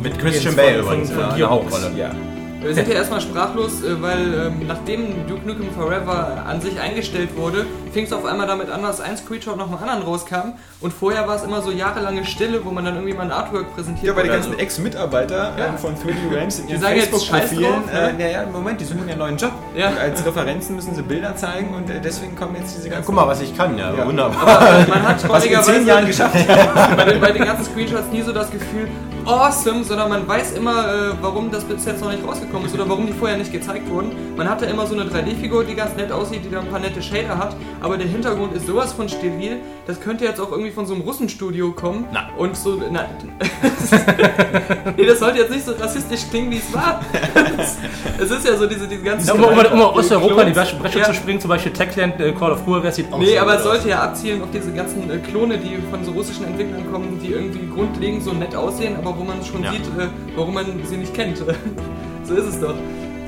[0.00, 1.74] Mit Christian Bale übrigens, von, ja, von eine Gearbox.
[1.74, 1.98] Hauptrolle.
[1.98, 2.14] Ja.
[2.60, 7.30] Wir sind ja erstmal sprachlos, äh, weil ähm, nachdem Duke Nukem Forever an sich eingestellt
[7.36, 10.52] wurde, fing es auf einmal damit an, dass ein Screenshot nach dem anderen rauskam.
[10.80, 13.74] Und vorher war es immer so jahrelange Stille, wo man dann irgendwie mal ein Artwork
[13.74, 14.58] präsentiert Ja, weil die ganzen so.
[14.58, 15.66] Ex-Mitarbeiter Ja.
[15.68, 17.92] ähm, von 3D Rams in ihren sagen jetzt Scheiß Facebook-Profilen, ne?
[17.92, 19.52] äh, naja, im Moment, die suchen ja einen neuen Job.
[19.74, 19.88] Ja.
[19.88, 23.06] Und als Referenzen müssen sie Bilder zeigen und äh, deswegen kommen jetzt diese Ja, ganzen...
[23.06, 24.06] guck mal, was ich kann, ja, Ja.
[24.06, 24.84] wunderbar.
[24.86, 26.34] Man hat was ich in zehn Jahren geschafft
[26.96, 28.88] bei, den, bei den ganzen Screenshots nie so das Gefühl,
[29.26, 32.88] awesome, sondern man weiß immer, äh, warum das bis jetzt noch nicht rausgekommen ist oder
[32.88, 34.12] warum die vorher nicht gezeigt wurden.
[34.36, 37.02] Man hatte immer so eine 3D-Figur, die ganz nett aussieht, die da ein paar nette
[37.02, 40.86] Shader hat, aber der Hintergrund ist sowas von steril, das könnte jetzt auch irgendwie von
[40.86, 42.06] so einem Russenstudio kommen.
[42.12, 42.28] Na.
[42.36, 43.06] Und so, na,
[44.96, 47.00] nee, das sollte jetzt nicht so rassistisch klingen, wie es war.
[48.20, 49.30] es ist ja so diese, diese ganzen...
[49.32, 50.60] Um, um, um aus Osteuropa in die.
[50.80, 51.04] Bresche Ja.
[51.04, 53.52] zu springen, zum Beispiel Techland, äh, Call of Duty, das sieht auch Nee, so aber
[53.54, 53.64] es aus.
[53.64, 57.32] sollte ja abzielen auf diese ganzen äh, Klone, die von so russischen Entwicklern kommen, die
[57.32, 59.72] irgendwie grundlegend so nett aussehen, aber wo man schon Ja.
[59.72, 61.38] sieht, äh, warum man sie nicht kennt.
[62.24, 62.74] so ist es doch.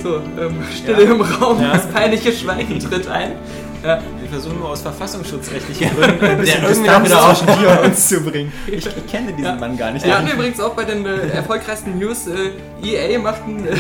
[0.02, 3.32] So, ähm, Stille im Raum, das peinliche Schweigen tritt ein.
[3.82, 4.00] Ja.
[4.20, 8.20] Wir versuchen nur aus verfassungsschutzrechtlichen Gründen ein bisschen Distanz wieder zwischen dir und uns zu
[8.20, 8.52] bringen.
[8.66, 9.54] Ich, ich kenne diesen Ja.
[9.56, 10.04] Mann gar nicht.
[10.06, 12.50] Wir hatten übrigens auch bei den äh, erfolgreichsten News, äh,
[12.84, 13.72] EA macht ein, äh,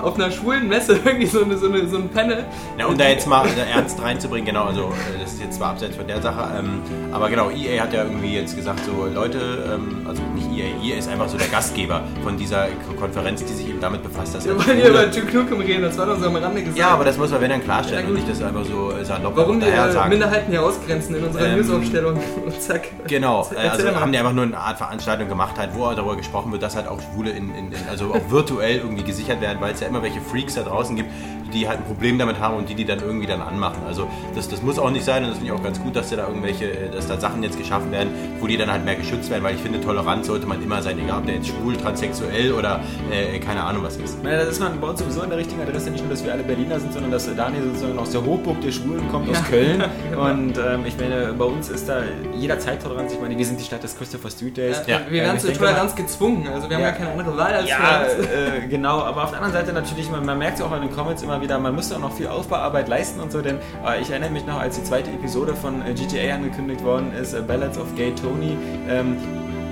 [0.02, 2.44] auf einer schwulen Messe irgendwie so, eine, so, eine, so ein Panel.
[2.78, 5.70] Ja, um da jetzt mal äh, ernst reinzubringen, genau, also äh, das ist jetzt zwar
[5.70, 9.38] abseits von der Sache, ähm, aber genau, EA hat ja irgendwie jetzt gesagt, so Leute,
[9.74, 13.68] ähm, also nicht EA, EA ist einfach so der Gastgeber von dieser Konferenz, die sich
[13.68, 16.26] eben damit befasst, dass Wir wollen hier über Duke Nukem reden, das war doch so
[16.26, 16.78] am Rande gesagt.
[16.78, 19.06] Ja, aber das muss man wenn dann klarstellen Ja, und nicht das einfach so äh,
[19.06, 20.10] salopp Warum die daher äh, sagen.
[20.10, 22.20] Minderheiten hier ausgrenzen in unserer Ähm, Newsaufstellung.
[22.44, 22.88] Und zack.
[23.06, 24.00] Genau, also mal.
[24.00, 26.88] haben die einfach nur eine Art Veranstaltung gemacht, halt, wo darüber gesprochen wird, dass halt
[26.88, 30.02] auch Schwule in, in, in also auch virtuell irgendwie gesichert werden, weil es ja immer
[30.02, 31.10] welche Freaks da draußen gibt,
[31.54, 33.82] die halt ein Problem damit haben und die die dann irgendwie dann anmachen.
[33.86, 36.10] Also das, das muss auch nicht sein und das finde ich auch ganz gut, dass
[36.10, 39.42] da irgendwelche, dass da Sachen jetzt geschaffen werden, wo die dann halt mehr geschützt werden,
[39.42, 42.80] weil ich finde, Toleranz sollte man immer sein, egal ob der jetzt schwul, transsexuell oder
[43.10, 44.22] äh, keine Ahnung was ist.
[44.22, 46.32] Meine, das ist man bei uns sowieso an der richtigen Adresse, nicht nur, dass wir
[46.32, 49.82] alle Berliner sind, sondern dass Daniel sozusagen aus der Hochburg der Schwulen kommt, aus Köln.
[50.10, 50.30] genau.
[50.30, 52.02] Und ähm, ich meine, bei uns ist da
[52.34, 53.12] jederzeit Toleranz.
[53.12, 54.82] Ich meine, wir sind die Stadt des Christopher Street Days.
[54.86, 56.88] Ja, wir werden ich zur Toleranz gezwungen, also wir haben Ja.
[56.90, 60.24] ja keine andere Wahl als Ja, äh, genau, aber auf der anderen Seite natürlich, man,
[60.24, 62.88] man merkt es auch an den Comments immer wieder, man müsste auch noch viel Aufbauarbeit
[62.88, 65.94] leisten und so, denn äh, ich erinnere mich noch, als die zweite Episode von äh,
[65.94, 68.56] GTA angekündigt worden ist, äh, Ballads of Gay Tony,
[68.88, 69.16] ähm,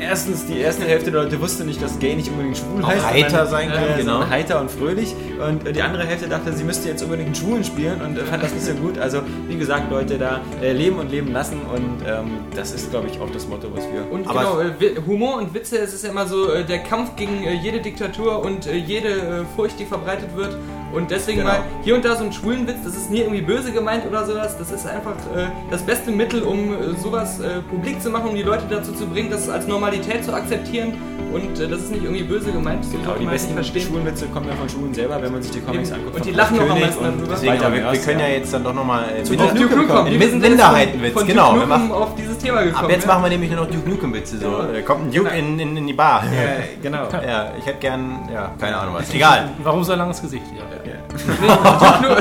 [0.03, 3.07] Erstens, die erste Hälfte der Leute wusste nicht, dass gay nicht unbedingt schwul Auch heißt.
[3.07, 4.29] heiter sein kann, äh, genau.
[4.29, 5.15] heiter und fröhlich.
[5.39, 8.23] Und äh, die andere Hälfte dachte, sie müsste jetzt unbedingt einen Schwulen spielen und äh,
[8.25, 8.99] fand das nicht so gut.
[8.99, 13.09] Also, wie gesagt, Leute, da äh, leben und leben lassen und ähm, das ist, glaube
[13.13, 14.11] ich, auch das Motto, was wir.
[14.11, 17.45] Und Aber- genau, äh, Humor und Witze, es ist ja immer so der Kampf gegen
[17.63, 20.57] jede Diktatur und jede Furcht, die verbreitet wird.
[20.93, 21.53] Und deswegen Genau.
[21.53, 24.25] mal hier und da so einen schwulen Witz, das ist nie irgendwie böse gemeint oder
[24.27, 24.57] sowas.
[24.59, 28.35] Das ist einfach äh, das beste Mittel, um äh, sowas äh, publik zu machen, um
[28.35, 30.95] die Leute dazu zu bringen, das als Normalität zu akzeptieren.
[31.33, 32.85] Und äh, das ist nicht irgendwie böse gemeint.
[32.85, 33.87] So Genau, die besten verstehen.
[33.87, 36.01] Schwulenwitze kommen ja von Schulen selber, wenn man sich die Comics Eben.
[36.01, 36.17] anguckt.
[36.17, 37.27] Und die lachen noch am meisten darüber.
[37.31, 38.35] Deswegen, weiter aber wir, wir können ja ja.
[38.35, 40.21] jetzt dann doch nochmal äh, Zu Duke Nukem kommen.
[40.21, 41.49] Wir sind jetzt Minderheitenwitz, von genau.
[41.55, 42.85] Duke Wir machen, auf dieses Thema gekommen.
[42.85, 43.13] ab jetzt ja.
[43.13, 44.39] machen wir nämlich nur noch Duke Nukem Witze.
[44.39, 44.47] So.
[44.47, 46.25] Äh, Kommt ein Duke in, in, in die Bar.
[46.25, 47.09] Ja, genau.
[47.27, 49.13] Ja, ich hätte gern, ja, keine Ahnung was.
[49.15, 49.49] Egal.
[49.63, 50.45] Warum so ein langes Gesicht?
[50.55, 50.63] Ja.
[50.83, 50.91] っけ？
[51.19, 52.17] ジャンル。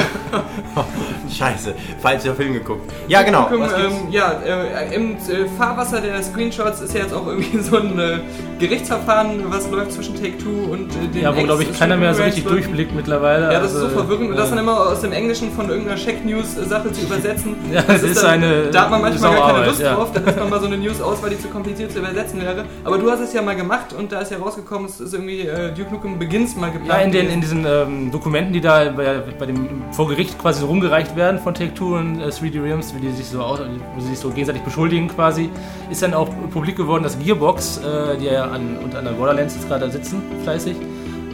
[1.38, 2.92] Scheiße, falscher Film geguckt.
[3.08, 3.48] Ja, genau.
[3.50, 3.74] Gibt's?
[3.78, 7.98] ähm, ja, äh, im äh, Fahrwasser der Screenshots ist ja jetzt auch irgendwie so ein
[8.00, 8.20] äh,
[8.60, 12.24] Gerichtsverfahren, was läuft zwischen Take-Two und äh, den Ja, wo glaube ich keiner mehr so
[12.24, 12.64] richtig durch.
[12.66, 13.52] durchblickt mittlerweile.
[13.52, 14.32] Ja, das ist so Also, verwirrend.
[14.32, 17.56] Und das äh, dann immer aus dem Englischen von irgendeiner Check-News-Sache zu übersetzen.
[17.72, 19.96] Ja, das ist dann, eine Da hat man manchmal gar keine Sauarbeit, Lust ja.
[19.96, 22.42] drauf, dann ist man mal so eine News aus, weil die zu kompliziert zu übersetzen
[22.42, 22.66] wäre.
[22.84, 25.42] Aber du hast es ja mal gemacht und da ist ja rausgekommen, es ist irgendwie
[25.42, 26.90] äh, Duke Nukem Begins mal geplant.
[26.90, 30.60] Ja, in, den, in diesen ähm, Dokumenten, die da bei, bei dem vor Gericht quasi
[30.62, 34.02] so rumgereicht werden von Take-Two und äh, 3D Realms, wie die sich so aus, wo
[34.02, 35.50] sie sich so gegenseitig beschuldigen quasi,
[35.92, 39.68] ist dann auch publik geworden, dass Gearbox, äh, die ja an, unter anderem Borderlands jetzt
[39.68, 40.76] gerade sitzen, fleißig,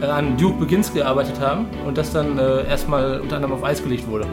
[0.02, 3.82] äh, an Duke Begins gearbeitet haben und das dann äh, erstmal unter anderem auf Eis
[3.82, 4.26] gelegt wurde.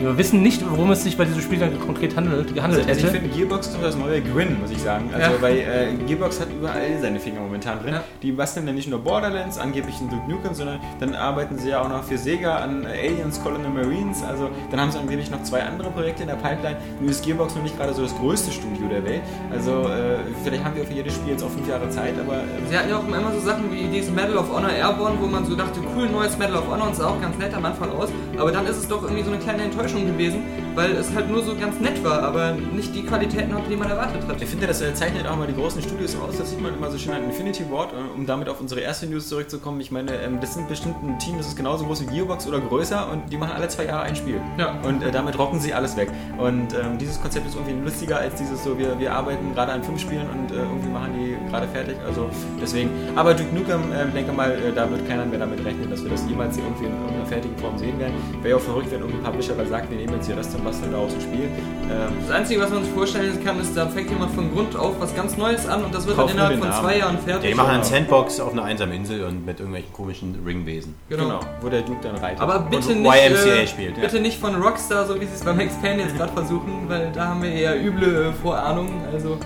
[0.00, 3.04] Wir wissen nicht, worum es sich bei diesem Spiel dann konkret handelt, gehandelt Also, ich
[3.06, 3.18] hätte.
[3.20, 5.10] finde Gearbox ist das neue Gwyn, muss ich sagen.
[5.12, 5.42] Also, Ja.
[5.42, 7.92] weil äh, Gearbox hat überall seine Finger momentan drin.
[7.94, 8.04] Ja.
[8.22, 11.82] Die basteln dann nicht nur Borderlands, angeblich in Duke Nukem, sondern dann arbeiten sie ja
[11.82, 14.22] auch noch für Sega an äh, Aliens, Colonial Marines.
[14.26, 16.76] Also, dann haben sie angeblich noch zwei andere Projekte in der Pipeline.
[16.98, 19.20] Nur ist Gearbox noch nicht gerade so das größte Studio der Welt.
[19.52, 22.36] Also, äh, vielleicht haben wir für jedes Spiel jetzt auch fünf Jahre Zeit, aber.
[22.38, 25.26] Äh, Sie hatten ja auch immer so Sachen wie dieses Medal of Honor Airborne, wo
[25.26, 27.90] man so dachte, cool, neues Medal of Honor und sah auch ganz nett am Anfang
[27.90, 28.08] aus.
[28.38, 30.42] Aber dann ist es doch irgendwie so eine kleine Enttäuschung gewesen,
[30.74, 33.90] weil es halt nur so ganz nett war, aber nicht die Qualitäten hatte, die man
[33.90, 34.40] erwartet hat.
[34.40, 36.36] Ich finde, das äh, zeichnet auch mal die großen Studios aus.
[36.38, 39.06] Das sieht man immer so schön an Infinity Ward, äh, um damit auf unsere erste
[39.06, 39.80] News zurückzukommen.
[39.80, 42.60] Ich meine, ähm, das sind bestimmt ein Team, das ist genauso groß wie Gearbox oder
[42.60, 44.40] größer und die machen alle zwei Jahre ein Spiel.
[44.58, 44.78] Ja.
[44.82, 46.10] Und äh, damit rocken sie alles weg.
[46.38, 49.82] Und ähm, dieses Konzept ist irgendwie lustiger als dieses so, wir, wir arbeiten gerade an
[49.82, 51.96] fünf Spielen und äh, irgendwie machen die gerade fertig.
[52.06, 52.28] Also
[52.60, 52.90] deswegen.
[53.16, 56.10] Aber Duke Nukem, äh, denke mal, äh, da wird keiner mehr damit rechnen, dass wir
[56.10, 58.14] das jemals irgendwie in irgendeiner fertigen Form sehen werden.
[58.42, 60.64] Wäre ja auch verrückt, wenn irgendein Publisher da sagt, wir nehmen jetzt hier das und
[60.66, 61.44] basteln daraus ein Spiel.
[61.44, 65.00] Ähm, Das Einzige, was man sich vorstellen kann, ist, da fängt jemand von Grund auf
[65.00, 66.80] was ganz Neues an und das wird dann innerhalb von Namen.
[66.82, 67.50] zwei Jahren Ja, fertig.
[67.50, 70.94] die machen eine Sandbox auf einer einsamen Insel und mit irgendwelchen komischen Ringwesen.
[71.08, 71.40] genau.
[71.60, 72.40] wo der Duke dann reitet.
[72.40, 74.02] Aber bitte Und nicht, YMCA äh, spielt, ja.
[74.04, 77.28] bitte nicht von Rockstar, so wie sie es beim Expand jetzt gerade versuchen, weil da
[77.28, 79.02] haben wir eher üble äh, Vorahnungen.
[79.12, 79.38] Also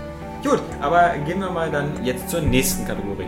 [0.43, 3.25] Gut, aber gehen wir mal dann jetzt zur nächsten Kategorie.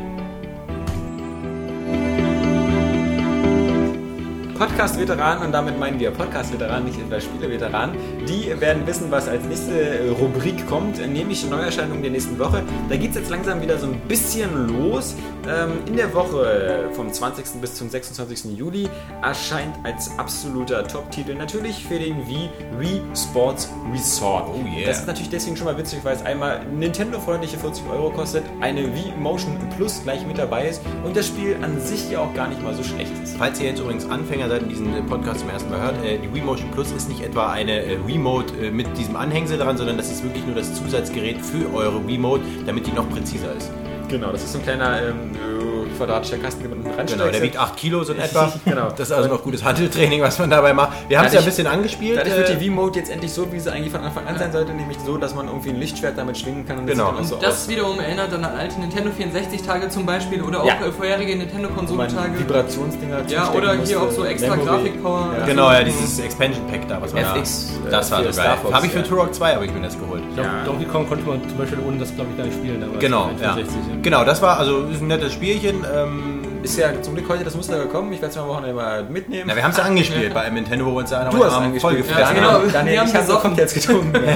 [4.58, 7.96] Podcast-Veteranen, und damit meinen wir Podcast-Veteranen, nicht etwa Spiele-Veteranen,
[8.28, 12.63] die werden wissen, was als nächste Rubrik kommt, nämlich Neuerscheinungen der nächsten Woche.
[12.89, 15.15] Da geht es jetzt langsam wieder so ein bisschen los.
[15.48, 17.62] Ähm, in der Woche vom 20.
[17.62, 18.58] bis zum 26.
[18.58, 18.89] Juli
[19.22, 24.50] erscheint als absoluter Top-Titel natürlich für den Wii Wii Sports Resort.
[24.50, 24.88] Oh yeah.
[24.88, 28.93] Das ist natürlich deswegen schon mal witzig, weil es einmal Nintendo-freundliche 40 Euro kostet, eine
[28.93, 32.48] Wii Motion Plus gleich mit dabei ist und das Spiel an sich ja auch gar
[32.48, 33.38] nicht mal so schlecht ist.
[33.38, 36.17] Falls ihr jetzt übrigens Anfänger seid und diesen äh, Podcast zum ersten Mal hört, äh,
[36.17, 39.97] die Wii Motion Plus ist nicht etwa eine äh, Remote mit diesem Anhängsel dran, sondern
[39.97, 43.71] das ist wirklich nur das Zusatzgerät für eure Remote, damit die noch präziser ist.
[44.10, 47.57] Genau, das ist ein kleiner ähm, äh, quadratischer Kasten, den man unten Genau, der wiegt
[47.57, 48.51] 8 Kilo so in etwa.
[48.65, 48.89] Genau.
[48.89, 50.91] Das ist also noch gutes Handeltraining, was man dabei macht.
[51.10, 52.17] Wir haben es ja ein bisschen angespielt.
[52.19, 54.51] Dadurch wird äh, die Wii-Mode jetzt endlich so, wie sie eigentlich von Anfang an sein
[54.51, 57.10] sollte, nämlich so, dass man irgendwie ein Lichtschwert damit schwingen kann und das Genau.
[57.10, 60.73] auch so das wiederum erinnert dann an alte Nintendo 64-Tage zum Beispiel oder auch Ja.
[60.86, 62.39] äh, vorherige Nintendo-Konsolentage.
[62.39, 64.55] Vibrationsdinger Ja, oder hier musste, auch so extra.
[64.55, 65.33] Grafikpower.
[65.39, 65.45] Ja.
[65.45, 67.88] Genau, ja, dieses Expansion Pack da, was man FX, da.
[67.88, 68.73] äh, Das war so Star geil.
[68.73, 69.05] Habe ich für ja.
[69.05, 70.23] Turok 2 habe ich mir das geholt.
[70.36, 70.63] Ja.
[70.65, 72.83] Donkey Kong konnte man zum Beispiel ohne das, glaube ich, gar nicht spielen.
[72.99, 73.53] Genau, ja.
[73.53, 75.83] 64, Genau, das war also ist ein nettes Spielchen.
[75.95, 78.12] Ähm, ist ja zum Glück heute das Muster gekommen.
[78.13, 79.45] Ich werde es mal am Wochenende mal mitnehmen.
[79.47, 82.06] Na, wir haben es ja angespielt bei Nintendo, wo wir uns du hast Arm angespielt.
[82.10, 82.60] Ja, genau.
[82.71, 84.13] Daniel, Wir haben ich habe kommt jetzt getrunken.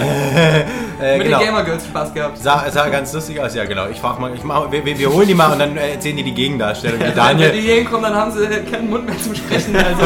[1.02, 1.40] Äh, Mit genau.
[1.40, 2.38] den Gamer Girls Spaß gehabt.
[2.38, 3.88] Sah, sah ganz lustig aus, ja genau.
[3.88, 6.24] Ich frage mal, ich mach, wir, wir, holen die mal und dann äh, erzählen die
[6.24, 7.00] die Gegendarstellung.
[7.02, 9.76] Die Wenn Daniel, die hier hinkommen, dann haben sie keinen Mund mehr zum Sprechen.
[9.82, 10.04] Also.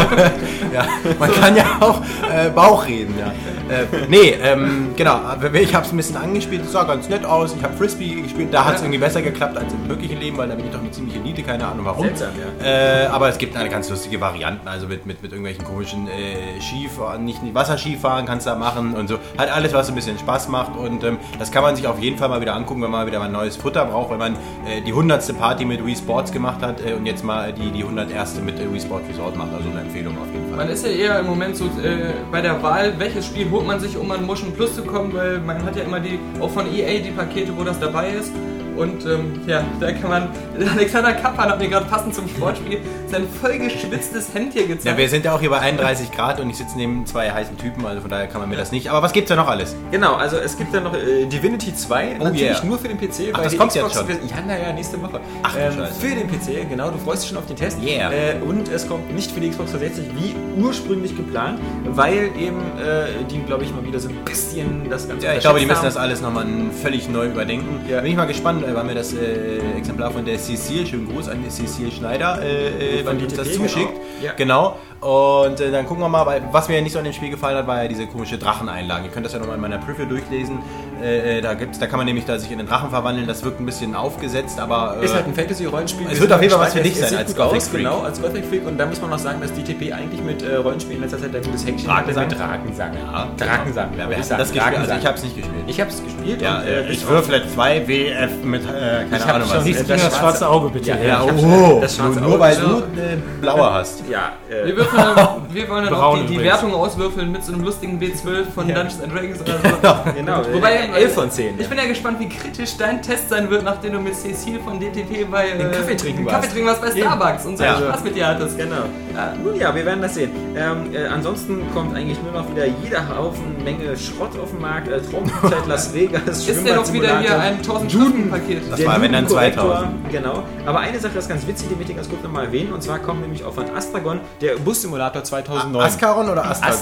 [0.73, 0.86] ja,
[1.19, 2.01] man kann ja auch
[2.34, 3.34] äh, Bauch reden, ja.
[3.69, 5.19] Äh, nee, ähm, genau,
[5.54, 7.56] ich habe es ein bisschen angespielt, es sah ganz nett aus.
[7.56, 10.47] Ich habe Frisbee gespielt, da hat es irgendwie besser geklappt als im wirklichen Leben, weil
[10.47, 12.06] da bin ich doch eine ziemliche Elite, keine Ahnung warum.
[12.06, 12.30] Seltsam,
[12.62, 12.65] ja.
[12.65, 16.62] Äh, aber es gibt eine ganz lustige Varianten, also mit, mit, mit irgendwelchen komischen äh,
[16.62, 19.17] Skifahren, nicht, nicht Wasserskifahren kannst du da machen und so.
[19.38, 22.17] Halt alles, was ein bisschen Spaß macht und ähm, das kann man sich auf jeden
[22.17, 24.34] Fall mal wieder angucken, wenn man wieder mal neues Futter braucht, wenn man
[24.67, 27.84] äh, die hundertste Party mit Wii Sports gemacht hat äh, und jetzt mal die, die
[27.84, 28.41] 101.
[28.41, 29.54] mit äh, Wii Sports Resort macht.
[29.56, 30.58] Also eine Empfehlung auf jeden Fall.
[30.58, 33.79] Man ist ja eher im Moment so äh, bei der Wahl, welches Spiel holt man
[33.79, 36.65] sich, um an Motion Plus zu kommen, weil man hat ja immer die, auch von
[36.67, 38.33] EA die Pakete, wo das dabei ist.
[38.75, 40.29] Und ähm, ja, da kann man.
[40.75, 44.85] Alexander Kappan hat mir gerade passend zum Sportspiel sein voll geschwitztes Hemd hier gezeigt.
[44.85, 47.57] Ja, wir sind ja auch hier bei 31 Grad und ich sitze neben zwei heißen
[47.57, 48.89] Typen, also von daher kann man mir das nicht.
[48.89, 49.75] Aber was gibt's da noch alles?
[49.91, 52.65] Genau, also es gibt dann noch äh, Divinity 2, natürlich yeah.
[52.65, 53.31] nur für den PC.
[53.31, 54.27] Ach, weil das kommt jetzt Xbox- schon.
[54.29, 55.19] Ja, naja, nächste Woche.
[55.43, 57.77] Ach, ähm, für den PC, genau, du freust dich schon auf den Test.
[57.81, 58.11] Yeah.
[58.11, 63.23] Äh, und es kommt nicht für die Xbox 360 wie ursprünglich geplant, weil eben äh,
[63.29, 65.83] die, glaube ich, mal wieder so ein bisschen das Ganze Ja, ich glaube, die müssen
[65.83, 66.45] das alles nochmal
[66.81, 67.81] völlig neu überdenken.
[67.89, 68.01] Ja.
[68.01, 71.30] Bin ich mal gespannt, äh, weil mir das äh, Exemplar von der Cecile, schönen Gruß
[71.30, 73.93] an die Cecile Schneider, äh, äh, Von uns das DTP, zuschickt.
[74.38, 74.78] genau.
[75.01, 75.45] Genau.
[75.47, 77.58] Und äh, dann gucken wir mal, weil, was mir nicht so an dem Spiel gefallen
[77.58, 79.06] hat, war ja diese komische Dracheneinlage.
[79.06, 80.60] Ihr könnt das ja nochmal in meiner Preview durchlesen.
[81.03, 83.27] Äh, äh, da, gibt's, da kann man nämlich da sich in den Drachen verwandeln.
[83.27, 84.97] Das wirkt ein bisschen aufgesetzt, aber.
[85.01, 86.08] Äh, Ist halt ein Fantasy-Rollenspiel.
[86.12, 87.84] Es wird auf jeden Fall was für dich es sein als Gothic aus, Freak.
[87.84, 88.65] Genau, als Gothic Freak.
[88.65, 91.36] Und da muss man noch sagen, dass DTP eigentlich mit äh, Rollenspielen in letzter Zeit
[91.36, 92.23] ein gutes Häkchen Drakensang?
[92.23, 92.91] hatte mit Drakensang.
[92.93, 94.39] ja, Drakensang, Ja, würde wir ich sagen.
[94.39, 94.77] das gespielt.
[94.79, 95.63] Also ich habe es nicht gespielt.
[95.67, 96.41] Ich habe es gespielt.
[96.41, 98.65] ja, und, äh, bis ich würfle 2 WF mit, äh,
[99.10, 99.63] keine Ich Ahnung was.
[99.65, 100.89] Nichts das gegen das schwarze- Auge, bitte.
[100.89, 102.63] Ja, Ja, ich hab's- oh, das schwarze nur, nur weil Auge.
[102.95, 104.03] du eine blaue hast.
[104.10, 106.39] Ja, äh, Wir, würfeln, dann- wir wollen dann auch die.
[106.45, 108.75] Wertung auswürfeln mit so einem lustigen W12 von Ja.
[108.75, 109.53] Dungeons and Dragons oder
[110.05, 110.12] so.
[110.15, 110.41] genau.
[110.53, 111.59] Wobei, äh, 11 von 10.
[111.59, 114.79] Ich bin ja gespannt, wie kritisch dein Test sein wird, nachdem du mit Cecile von
[114.79, 116.35] DTP bei äh, Den Kaffee trinken den warst.
[116.41, 117.77] Kaffee trinken warst bei Starbucks und so Ja.
[117.77, 118.57] Spaß mit dir hattest.
[118.57, 118.75] Genau.
[119.15, 120.31] Ja, nun ja, wir werden das sehen.
[120.55, 124.87] Ähm, äh, ansonsten kommt eigentlich nur noch wieder jeder Haufen Menge Schrott auf den Markt.
[124.87, 128.61] Äh, Traumzeit Las Vegas, Ist der noch wieder hier ein 1000 Stunden Paket?
[128.69, 130.11] Das Der war, wenn dann Jugendkorrektor, 2000.
[130.11, 130.43] Genau.
[130.65, 132.73] Aber eine Sache ist ganz witzig, die möchte ich ganz kurz nochmal erwähnen.
[132.73, 135.85] Und zwar kommt nämlich auch von Astragon der Bussimulator 2009.
[135.85, 136.73] Ascaron oder Astragon?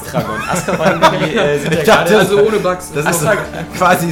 [0.50, 0.90] Astragon.
[1.00, 2.18] Astragon, die äh, sind ja gerade...
[2.18, 2.92] Also ohne Bugs.
[2.94, 3.44] Das ist Astragon-
[3.94, 4.08] quasi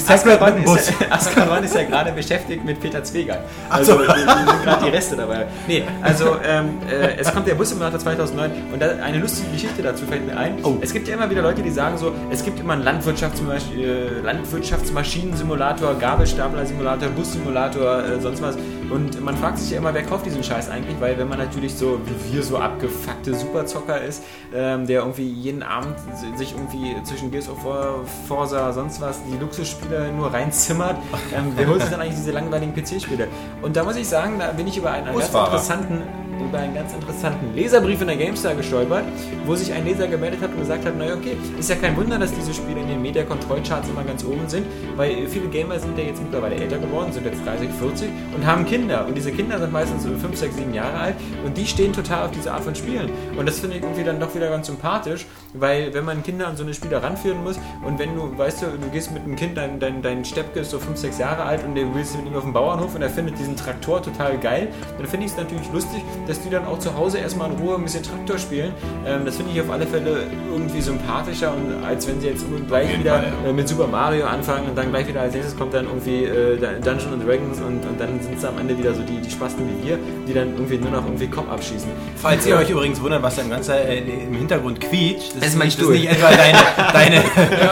[0.63, 0.89] Bus.
[0.89, 3.39] ist, Askaban ist ja gerade beschäftigt mit Peter Zweger.
[3.70, 4.00] Ach Also so.
[4.00, 5.48] sind gerade die Reste dabei.
[5.67, 10.06] Nee, also ähm, äh, es kommt der Bussimulator 2009 und da, eine lustige Geschichte dazu
[10.06, 10.58] fällt mir ein.
[10.63, 10.78] Oh.
[10.82, 14.20] Es gibt ja immer wieder Leute, die sagen so, es gibt immer einen Landwirtschafts äh,
[14.24, 18.58] Landwirtschaftsmaschinen-Simulator, Gabelstapler-Simulator, Bussimulator, äh, sonst was.
[18.91, 21.73] Und man fragt sich ja immer, wer kauft diesen Scheiß eigentlich, weil wenn man natürlich
[21.75, 24.23] so wie wir so abgefuckte Superzocker ist,
[24.54, 25.95] ähm, der irgendwie jeden Abend
[26.36, 30.97] sich irgendwie zwischen Gears of War, Forza, sonst was, die Luxusspiele nur reinzimmert,
[31.34, 33.27] ähm, wer holt sich dann eigentlich diese langweiligen PC-Spiele?
[33.62, 36.04] Und da muss ich sagen, da bin ich über einen, ganz interessanten
[36.39, 39.04] über einen ganz interessanten Leserbrief in der GameStar gestolpert,
[39.46, 42.17] wo sich ein Leser gemeldet hat und gesagt hat, naja okay, ist ja kein Wunder,
[42.17, 44.65] dass diese Spiele in den Media Control Charts immer ganz oben sind,
[44.96, 48.65] weil viele Gamer sind ja jetzt mittlerweile älter geworden, sind jetzt 30, 40 und haben
[48.65, 49.06] Kinder.
[49.08, 51.15] Und diese Kinder sind meistens so 5, 6, 7 Jahre alt
[51.46, 53.10] und die stehen total auf diese Art von Spielen.
[53.38, 56.56] Und das finde ich irgendwie dann doch wieder ganz sympathisch, weil wenn man Kinder an
[56.56, 59.58] so eine Spiele ranführen muss und wenn du, weißt du, du gehst mit einem Kind,
[59.58, 62.36] dein, dein, dein Steppke ist so 5, 6 Jahre alt und du willst mit ihm
[62.36, 65.72] auf dem Bauernhof und er findet diesen Traktor total geil, dann finde ich es natürlich
[65.72, 68.72] lustig, dass die dann auch zu Hause erstmal in Ruhe ein bisschen Traktor spielen.
[69.06, 72.98] Ähm, das finde ich auf alle Fälle irgendwie sympathischer und als wenn sie jetzt gleich
[73.00, 73.50] wieder Fall, ja.
[73.50, 76.58] äh, mit Super Mario anfangen und dann gleich wieder als nächstes kommt dann irgendwie äh,
[76.58, 79.66] Dungeons and Dragons und, und dann sind es am Ende wieder so die, die Spasten
[79.68, 81.90] wie wir, die dann irgendwie nur noch irgendwie Kopf abschießen.
[82.18, 85.58] Falls ihr euch übrigens wundert, was da im, ganzen, äh, im Hintergrund quietscht, Das ist
[85.58, 85.94] mein nicht, Stuhl.
[85.94, 86.58] nicht etwa deine,
[86.94, 87.24] deine,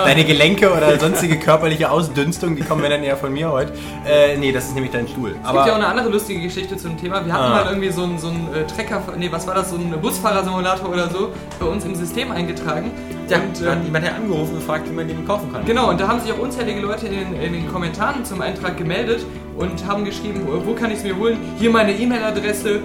[0.05, 3.73] deine Gelenke oder sonstige körperliche Ausdünstung, die kommen mir dann eher von mir heute.
[4.07, 5.29] Äh, nee, das ist nämlich dein Stuhl.
[5.29, 7.25] Es gibt Aber ja auch eine andere lustige Geschichte zum Thema.
[7.25, 7.63] Wir hatten Ah.
[7.63, 10.89] mal irgendwie so einen, so einen äh, Trecker, nee, was war das, so einen Busfahrersimulator
[10.89, 12.91] oder so, bei uns im System eingetragen.
[13.27, 15.65] Ja, und, da hat ähm, jemand ja angerufen und gefragt, wie man den kaufen kann.
[15.65, 19.25] Genau, und da haben sich auch unzählige Leute in in den Kommentaren zum Eintrag gemeldet
[19.59, 21.37] und haben geschrieben, wo, wo kann ich es mir holen?
[21.57, 22.79] Hier meine E-Mail-Adresse, äh,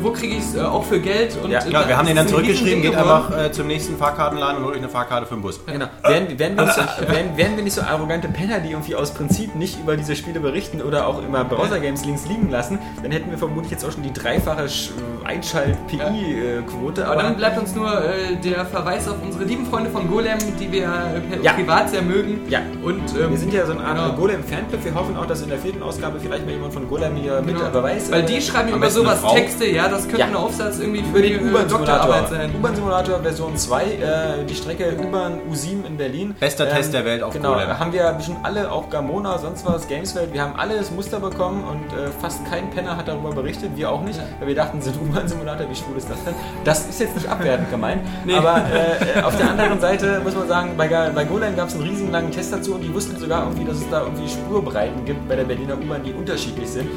[0.00, 1.36] wo kriege ich es äh, auch für Geld?
[1.42, 4.58] Und, Ja, äh, ja, wir haben den dann zurückgeschrieben, geht einfach äh, zum nächsten Fahrkartenladen
[4.58, 5.60] und holt euch eine Fahrkarte für den Bus.
[5.66, 5.86] Genau.
[6.04, 9.12] Wären, wären, wir nicht so, wären, wären wir nicht so arrogante Penner, die irgendwie aus
[9.12, 13.30] Prinzip nicht über diese Spiele berichten oder auch immer Browser-Games links liegen lassen, dann hätten
[13.30, 14.90] wir vermutlich jetzt auch schon die dreifache Sch-
[15.24, 17.06] Einschalt-PI-Quote.
[17.06, 20.70] Aber dann bleibt uns nur äh, der Verweis auf unsere lieben Freunde von Golem, die
[20.70, 21.52] wir äh, Ja.
[21.52, 22.40] privat sehr mögen.
[22.48, 22.60] Ja.
[22.82, 24.12] Und, ähm, Wir sind ja so eine Art genau.
[24.14, 24.84] Golem-Fanclub.
[24.84, 27.54] Wir hoffen auch, dass in der vierten Ausgabe vielleicht mal jemand von Golem hier mit,
[27.56, 27.66] Genau.
[27.66, 28.10] aber weiß.
[28.12, 29.22] Weil äh, die schreiben über sowas.
[29.34, 30.26] Texte, ja, das könnte Ja.
[30.26, 31.78] ein Aufsatz irgendwie über den die, äh, U-Bahn-Simulator.
[31.78, 32.50] Doktorarbeit sein.
[32.56, 36.34] U-Bahn-Simulator Version 2, äh, die Strecke U-Bahn U7 in Berlin.
[36.38, 37.78] Bester Test der Welt auf Genau, Golem.
[37.78, 41.64] haben wir schon alle, auch Gamona, sonst was, Gameswelt, wir haben alle das Muster bekommen
[41.64, 44.96] und äh, fast kein Penner hat darüber berichtet, wir auch nicht, weil wir dachten, sind
[45.00, 46.34] U-Bahn-Simulator, wie schwul ist das denn?
[46.64, 48.34] Das ist jetzt nicht abwertend gemeint, Nee.
[48.34, 51.84] aber äh, auf der anderen Seite muss man sagen, bei, bei Golem gab es einen
[51.84, 55.28] riesigen langen Test dazu und die wussten sogar irgendwie, dass es da irgendwie Spurbreiten gibt
[55.28, 56.88] bei der Berliner U-Bahn, die unterschiedlich sind.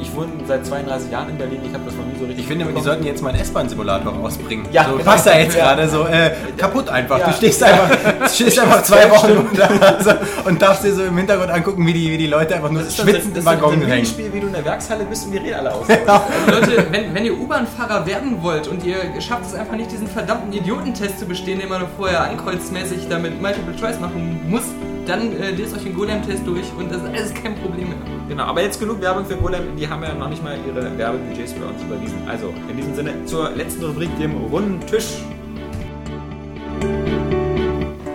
[0.00, 2.46] Ich wohne seit 32 Jahren in Berlin, ich habe das noch nie so richtig Ich
[2.46, 4.66] finde, die sollten jetzt mal einen S-Bahn-Simulator rausbringen.
[4.72, 5.04] Ja, so, genau.
[5.04, 5.74] passt da jetzt Ja.
[5.74, 7.18] gerade so äh, kaputt einfach.
[7.18, 7.28] Ja.
[7.28, 10.10] Du stehst einfach, stehst einfach zwei Wochen da so,
[10.48, 12.88] und darfst dir so im Hintergrund angucken, wie die, wie die Leute einfach nur Das
[12.90, 14.06] ist schwitzend das im ist Waggon ein hängen.
[14.06, 15.86] Spiel, wie du in der Werkshalle bist und die Räder alle aus.
[15.88, 20.52] Leute, wenn, wenn ihr U-Bahn-Fahrer werden wollt und ihr schafft es einfach nicht, diesen verdammten
[20.52, 24.62] Idiotentest zu bestehen, den man vorher ankreuzmäßig damit Multiple Choice machen muss,
[25.08, 27.98] dann äh, lest euch den Golem-Test durch und das ist alles kein Problem mehr.
[28.28, 31.54] Genau, aber jetzt genug Werbung für Golem, die haben ja noch nicht mal ihre Werbebudgets
[31.54, 32.18] bei uns überwiesen.
[32.28, 35.18] Also, in diesem Sinne zur letzten Rubrik, dem runden Tisch.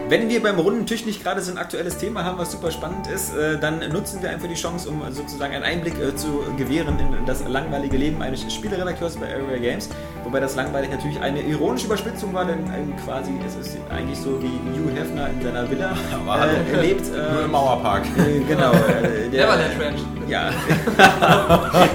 [0.10, 3.08] Wenn wir beim runden Tisch nicht gerade so ein aktuelles Thema haben, was super spannend
[3.08, 7.00] ist, äh, dann nutzen wir einfach die Chance, um sozusagen einen Einblick äh, zu gewähren
[7.00, 9.90] in das langweilige Leben eines Spieleredakteurs bei Area Games.
[10.24, 14.42] Wobei das langweilig natürlich eine ironische Überspitzung war, denn ähm, quasi es ist eigentlich so
[14.44, 15.92] wie Hugh Hefner in seiner Villa
[16.76, 17.10] äh, lebt.
[17.10, 18.04] Nur Äh, im Mauerpark.
[18.18, 18.72] äh, genau.
[18.74, 20.02] Äh, Neverland Ranch.
[20.28, 20.52] ja.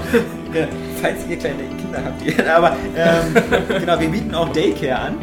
[0.54, 0.66] Ja,
[1.02, 2.56] Falls ihr kleine Kinder habt, ihr.
[2.56, 3.34] Aber ähm,
[3.80, 5.14] genau, wir bieten auch Daycare an.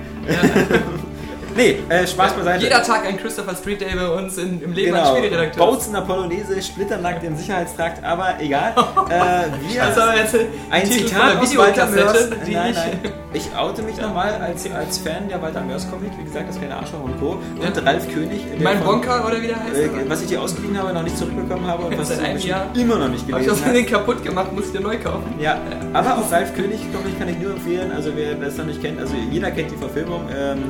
[1.55, 2.63] Nee, äh, Spaß beiseite.
[2.63, 5.09] Jeder Tag ein Christopher Street Day bei uns in, im Leben Genau.
[5.09, 5.65] als Spieleredakteur.
[5.65, 8.73] Bautzen Polonaise, splitternackt im Sicherheitstrakt, aber egal.
[9.09, 10.35] Äh, wir, ist aber jetzt
[10.71, 12.29] ein Zitat aus der Walter Mörs.
[12.29, 12.99] Nein, ich- nein.
[13.33, 16.75] Ich oute mich nochmal als, als Fan der Walter Mörs Comic, wie gesagt, das kleine
[16.77, 17.31] Arschloch und Co.
[17.59, 18.41] Und Ralf König.
[18.49, 19.75] der Mein von- Bonker oder wie der heißt?
[19.75, 22.67] Äh, was ich dir ausgeliehen habe, noch nicht zurückbekommen habe und was Seit einem Jahr.
[22.75, 23.59] immer noch nicht Hab ich gelesen hast.
[23.63, 25.33] Versehen kaputt gemacht, muss ich dir neu kaufen.
[25.39, 25.57] Ja,
[25.93, 27.91] aber auch Ralf König, glaube ich, kann ich nur empfehlen.
[27.91, 30.21] Also wer das noch nicht kennt, also jeder kennt die Verfilmung.
[30.35, 30.63] Ähm,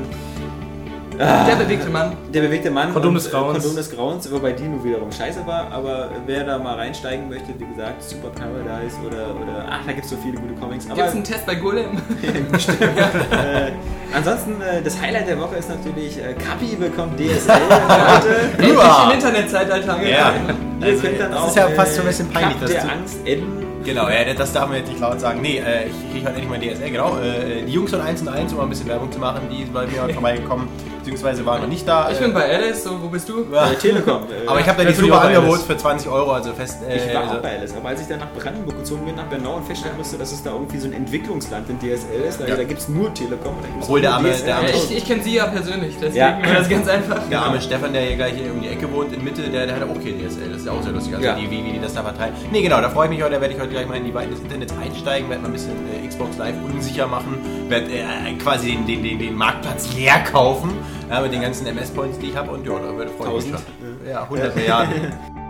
[1.17, 2.11] Der bewegte Mann.
[2.33, 2.91] der bewegte Mann.
[2.93, 3.57] Kondom und, des Grauens.
[3.57, 5.71] Äh, Kondom des Grauens, wobei die nur wiederum scheiße war.
[5.71, 10.05] Aber wer da mal reinsteigen möchte, wie gesagt, Super Paradise oder, oder ach, da gibt
[10.05, 10.85] es so viele gute Comics.
[10.87, 11.85] Gibt es einen Test bei Golem?
[12.23, 13.71] äh,
[14.13, 17.53] ansonsten, äh, das Highlight der Woche ist natürlich, äh, Kapi bekommt DSL.
[18.57, 19.07] Endlich Uah.
[19.09, 20.33] im Internetzeitalter Ja.
[20.81, 22.89] Also, dann das auch, ist ja fast äh, so ein bisschen peinlich, dass der du-
[22.91, 23.65] Angst enden.
[23.85, 25.41] Genau, ja, das darf man jetzt nicht laut sagen.
[25.41, 27.17] Nee, äh, ich kriege heute endlich mal DSL, genau.
[27.19, 29.57] Äh, die Jungs von 1 und 1, um mal ein bisschen Werbung zu machen, die
[29.63, 30.67] sind bei mir heute vorbeigekommen,
[31.05, 32.09] beziehungsweise waren noch nicht da.
[32.11, 33.41] Ich Äh, bin bei Alice, so, wo bist du?
[33.53, 34.21] Äh, Telekom.
[34.47, 36.79] Aber ich habe da die super bei Angebot für 20 Euro, also fest.
[36.89, 39.15] Äh, Ich war also, auch bei Alice, aber als ich dann nach Brandenburg gezogen bin,
[39.15, 42.41] nach Bernau und feststellen musste, dass es da irgendwie so ein Entwicklungsland in DSL ist,
[42.41, 42.55] da, Ja.
[42.55, 44.45] da gibt es nur Telekom und da gibt's Obwohl nur der arme- DSL.
[44.45, 46.39] der arme- Ja, ich ich kenne sie ja persönlich, deswegen Ja.
[46.43, 47.19] war das ganz einfach.
[47.29, 49.75] Der arme Stefan, der hier gleich hier um die Ecke wohnt, in Mitte, der, der
[49.75, 50.49] hat auch kein DSL.
[50.49, 51.13] Das ist ja auch sehr lustig.
[51.13, 51.35] Also Ja.
[51.35, 52.33] die, wie, wie die das da verteilen.
[52.51, 53.35] Nee, genau, da freue ich mich heute.
[53.35, 55.53] Da werde ich heute gleich mal in die Weiten des Internets einsteigen, werde mal ein
[55.53, 55.71] bisschen
[56.03, 57.37] äh, Xbox Live unsicher machen,
[57.69, 60.71] werde äh, quasi den, den, den, den Marktplatz leer kaufen
[61.09, 62.51] ja, mit den ganzen MS-Points, die ich habe.
[62.51, 64.07] Und ja, da freue ich mich schon.
[64.07, 65.13] Ja, 100 Milliarden.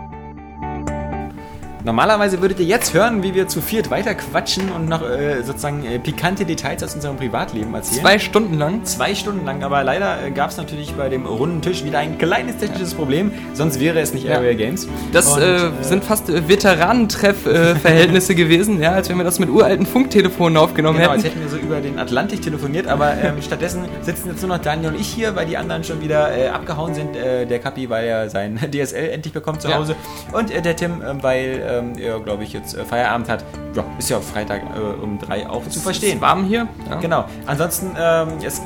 [1.86, 5.84] Normalerweise würdet ihr jetzt hören, wie wir zu viert weiter quatschen und noch äh, sozusagen
[5.86, 8.00] äh, pikante Details aus unserem Privatleben erzählen.
[8.00, 8.84] Zwei Stunden lang.
[8.84, 12.18] Zwei Stunden lang, aber leider äh, gab es natürlich bei dem runden Tisch wieder ein
[12.18, 14.34] kleines technisches Problem, sonst wäre es nicht Ja.
[14.38, 14.88] Area Games.
[15.12, 19.86] Das Und, äh, sind fast äh, Veteranentreff-Verhältnisse gewesen, ja, als wenn wir das mit uralten
[19.86, 21.38] Funktelefonen aufgenommen Genau, als hätten.
[21.40, 24.90] hätten wir so über den Atlantik telefoniert, aber ähm, stattdessen sitzen jetzt nur noch Daniel
[24.92, 27.14] und ich hier, weil die anderen schon wieder äh, abgehauen sind.
[27.14, 29.76] Äh, der Kapi, weil er sein DSL endlich bekommt zu Ja.
[29.76, 29.94] Hause.
[30.32, 33.44] Und äh, der Tim, ähm, weil ähm, er, glaube ich, jetzt äh, Feierabend hat.
[33.74, 36.20] Ja, ist ja Freitag äh, um drei auch zu verstehen.
[36.20, 36.68] warm hier.
[36.88, 36.96] Ja.
[36.96, 37.24] Genau.
[37.46, 38.62] Ansonsten, ähm, es äh,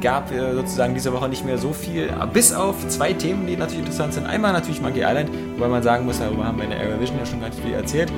[0.00, 3.80] gab äh, sozusagen diese Woche nicht mehr so viel, bis auf zwei Themen, die natürlich
[3.80, 4.26] interessant sind.
[4.26, 7.18] Einmal natürlich Monkey Island, wobei man sagen muss, darüber haben wir in der Area Vision
[7.18, 8.10] ja schon ganz viel erzählt.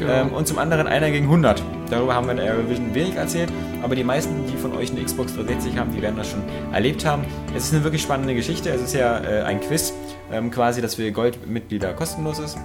[0.00, 0.12] Genau.
[0.12, 1.62] Ähm, und zum anderen einer gegen 100.
[1.90, 3.52] Darüber haben wir in der Area Vision wenig erzählt,
[3.82, 7.04] aber die meisten, die von euch eine Xbox 360 haben, die werden das schon erlebt
[7.04, 7.24] haben.
[7.54, 8.70] Es ist eine wirklich spannende Geschichte.
[8.70, 9.92] Es ist ja äh, ein Quiz,
[10.32, 12.56] ähm, quasi, dass für Goldmitglieder kostenlos ist.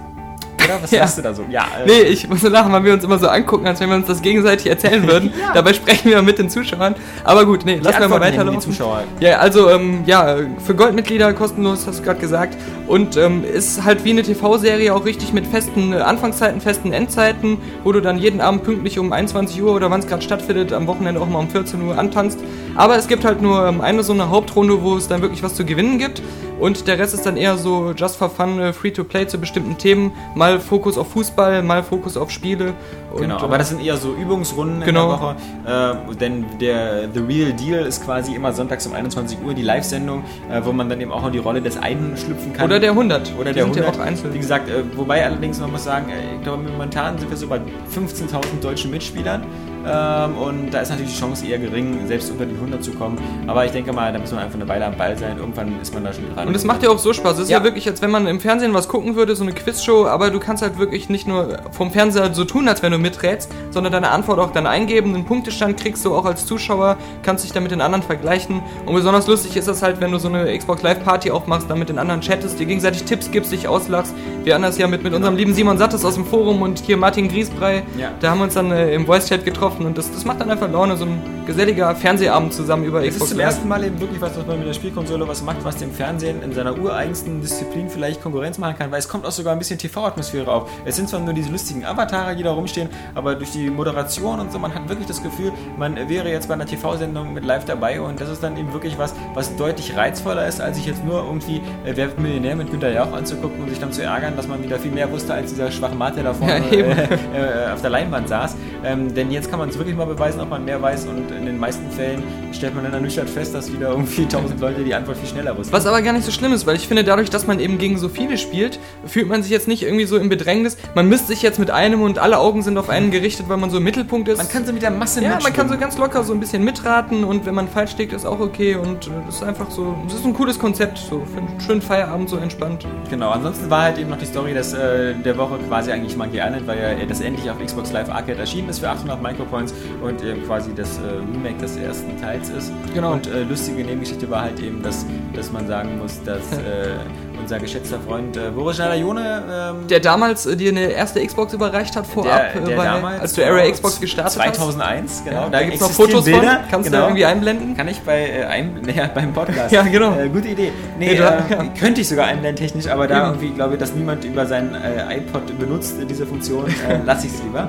[0.66, 0.82] Oder?
[0.82, 1.00] Was Ja.
[1.00, 1.44] sagst du da so?
[1.50, 3.96] Ja, äh, Nee, ich muss lachen, weil wir uns immer so angucken, als wenn wir
[3.96, 5.32] uns das gegenseitig erzählen würden.
[5.54, 6.94] Dabei sprechen wir mit den Zuschauern.
[7.24, 8.60] Aber gut, nee, lassen wir mal weiterlaufen.
[8.60, 9.04] Die Zuschauer.
[9.20, 12.56] Ja, also ähm, ja, für Goldmitglieder kostenlos, hast du gerade gesagt.
[12.86, 17.58] Und ähm, ist halt wie eine TV-Serie auch richtig mit festen äh, Anfangszeiten, festen Endzeiten,
[17.82, 20.86] wo du dann jeden Abend pünktlich um 21 Uhr oder wann es gerade stattfindet, am
[20.86, 22.38] Wochenende auch mal um 14 Uhr antanzt.
[22.76, 25.54] Aber es gibt halt nur ähm, eine so eine Hauptrunde, wo es dann wirklich was
[25.54, 26.22] zu gewinnen gibt.
[26.58, 29.38] Und der Rest ist dann eher so just for fun, äh, free to play zu
[29.38, 30.12] bestimmten Themen.
[30.34, 32.74] Mal Fokus auf Fußball, mal Fokus auf Spiele.
[33.18, 35.04] Genau, aber das sind eher so Übungsrunden Genau.
[35.04, 35.20] in
[35.66, 36.10] der Woche.
[36.12, 40.22] Äh, denn der The Real Deal ist quasi immer sonntags um 21 Uhr die Live-Sendung,
[40.50, 42.66] äh, wo man dann eben auch in die Rolle des einen schlüpfen kann.
[42.66, 43.32] oder der 100.
[43.38, 43.96] Oder Die der sind 100.
[43.96, 44.34] ja auch einzeln.
[44.34, 47.46] Wie gesagt, äh, wobei allerdings man muss sagen, äh, ich glaube momentan sind wir so
[47.46, 47.60] bei
[47.94, 49.42] 15.000 deutschen Mitspielern.
[49.86, 53.18] Ähm, und da ist natürlich die Chance eher gering, selbst unter die 100 zu kommen.
[53.46, 55.38] Aber ich denke mal, da muss man einfach eine Weile am Ball sein.
[55.38, 56.48] Irgendwann ist man da schon dran.
[56.48, 57.34] Und es macht ja auch so Spaß.
[57.34, 57.58] Es ist ja.
[57.58, 57.64] Ja.
[57.64, 60.62] wirklich, als wenn man im Fernsehen was gucken würde, so eine Quizshow, aber du kannst
[60.62, 64.38] halt wirklich nicht nur vom Fernseher so tun, als wenn du miträtst, sondern deine Antwort
[64.38, 65.14] auch dann eingeben.
[65.14, 68.62] Einen Punktestand kriegst du auch als Zuschauer, kannst dich dann mit den anderen vergleichen.
[68.84, 71.78] Und besonders lustig ist das halt, wenn du so eine Xbox Live Party aufmachst, dann
[71.78, 74.14] mit den anderen chattest, dir gegenseitig Tipps gibst, dich auslachst.
[74.44, 77.28] Wir das ja mit, mit unserem lieben Simon Sattes aus dem Forum und hier Martin
[77.28, 77.82] Griesbrei.
[77.98, 78.10] Ja.
[78.20, 80.70] Da haben wir uns dann äh, im Voice-Chat getroffen und das, das macht dann einfach
[80.70, 84.20] Laune, so ein geselliger Fernsehabend zusammen über Es ist Xbox zum ersten Mal eben wirklich
[84.20, 87.90] was, was man mit der Spielkonsole was macht, was dem Fernsehen in seiner ureigensten Disziplin
[87.90, 90.70] vielleicht Konkurrenz machen kann, weil es kommt auch sogar ein bisschen TV-Atmosphäre auf.
[90.84, 94.52] Es sind zwar nur diese lustigen Avatare, die da rumstehen, aber durch die Moderation und
[94.52, 98.00] so, man hat wirklich das Gefühl, man wäre jetzt bei einer TV-Sendung mit live dabei
[98.00, 101.24] und das ist dann eben wirklich was, was deutlich reizvoller ist, als sich jetzt nur
[101.24, 104.46] irgendwie äh, Wer wird Millionär mit Günther Jauch anzugucken und sich dann zu ärgern, dass
[104.46, 107.80] man wieder viel mehr wusste als dieser schwache Mate da vorne Ja, äh, äh, auf
[107.80, 108.56] der Leinwand saß.
[108.84, 111.46] Ähm, denn jetzt kann man es wirklich mal beweisen, ob man mehr weiß und in
[111.46, 115.16] den meisten Fällen stellt man dann ernüchtert fest, dass wieder irgendwie tausend Leute die Antwort
[115.18, 115.72] viel schneller wussten.
[115.72, 117.98] Was aber gar nicht so schlimm ist, weil ich finde, dadurch, dass man eben gegen
[117.98, 120.76] so viele spielt, fühlt man sich jetzt nicht irgendwie so im Bedrängnis.
[120.94, 123.70] Man misst sich jetzt mit einem und alle Augen sind auf einen gerichtet, weil man
[123.70, 124.38] so im Mittelpunkt ist.
[124.38, 126.64] Man kann so mit der Masse ja, man kann so ganz locker so ein bisschen
[126.64, 129.94] mitraten und wenn man falsch liegt, ist auch okay und äh, das ist einfach so,
[130.04, 132.86] das ist ein cooles Konzept, so für einen schönen Feierabend so entspannt.
[133.10, 136.38] Genau, ansonsten war halt eben noch die Story dass, äh, der Woche quasi eigentlich Monkey
[136.38, 139.55] Island, weil ja äh, das endlich auf Xbox Live Arcade erschienen ist für 800 Micropoints
[140.02, 141.02] und eben quasi das äh,
[141.32, 142.72] Remake des ersten Teils ist.
[142.94, 143.12] Genau.
[143.14, 146.96] Und äh, lustige Nebengeschichte war halt eben, dass, dass man sagen muss, dass äh,
[147.40, 149.42] unser geschätzter Freund äh, Boris Schneider-Jone
[149.80, 152.86] ähm, Der damals äh, dir eine erste Xbox überreicht hat vorab, der, äh, der weil,
[152.86, 154.54] damals als du Area Xbox gestartet hast.
[154.54, 155.42] 2001, genau.
[155.42, 157.02] Ja, da gibt es noch Fotos Bilder, von, kannst genau.
[157.02, 157.76] du irgendwie einblenden.
[157.76, 159.72] Kann ich bei äh, ein, naja, beim Podcast.
[159.72, 160.18] Ja, genau.
[160.18, 160.72] Äh, gute Idee.
[160.98, 161.64] Nee, Nee, da- äh, ja.
[161.78, 164.74] könnte ich sogar einblenden technisch, aber da irgendwie glaube ich, dass niemand über seinen
[165.10, 166.64] iPod benutzt, diese Funktion,
[167.04, 167.66] lasse ich es lieber.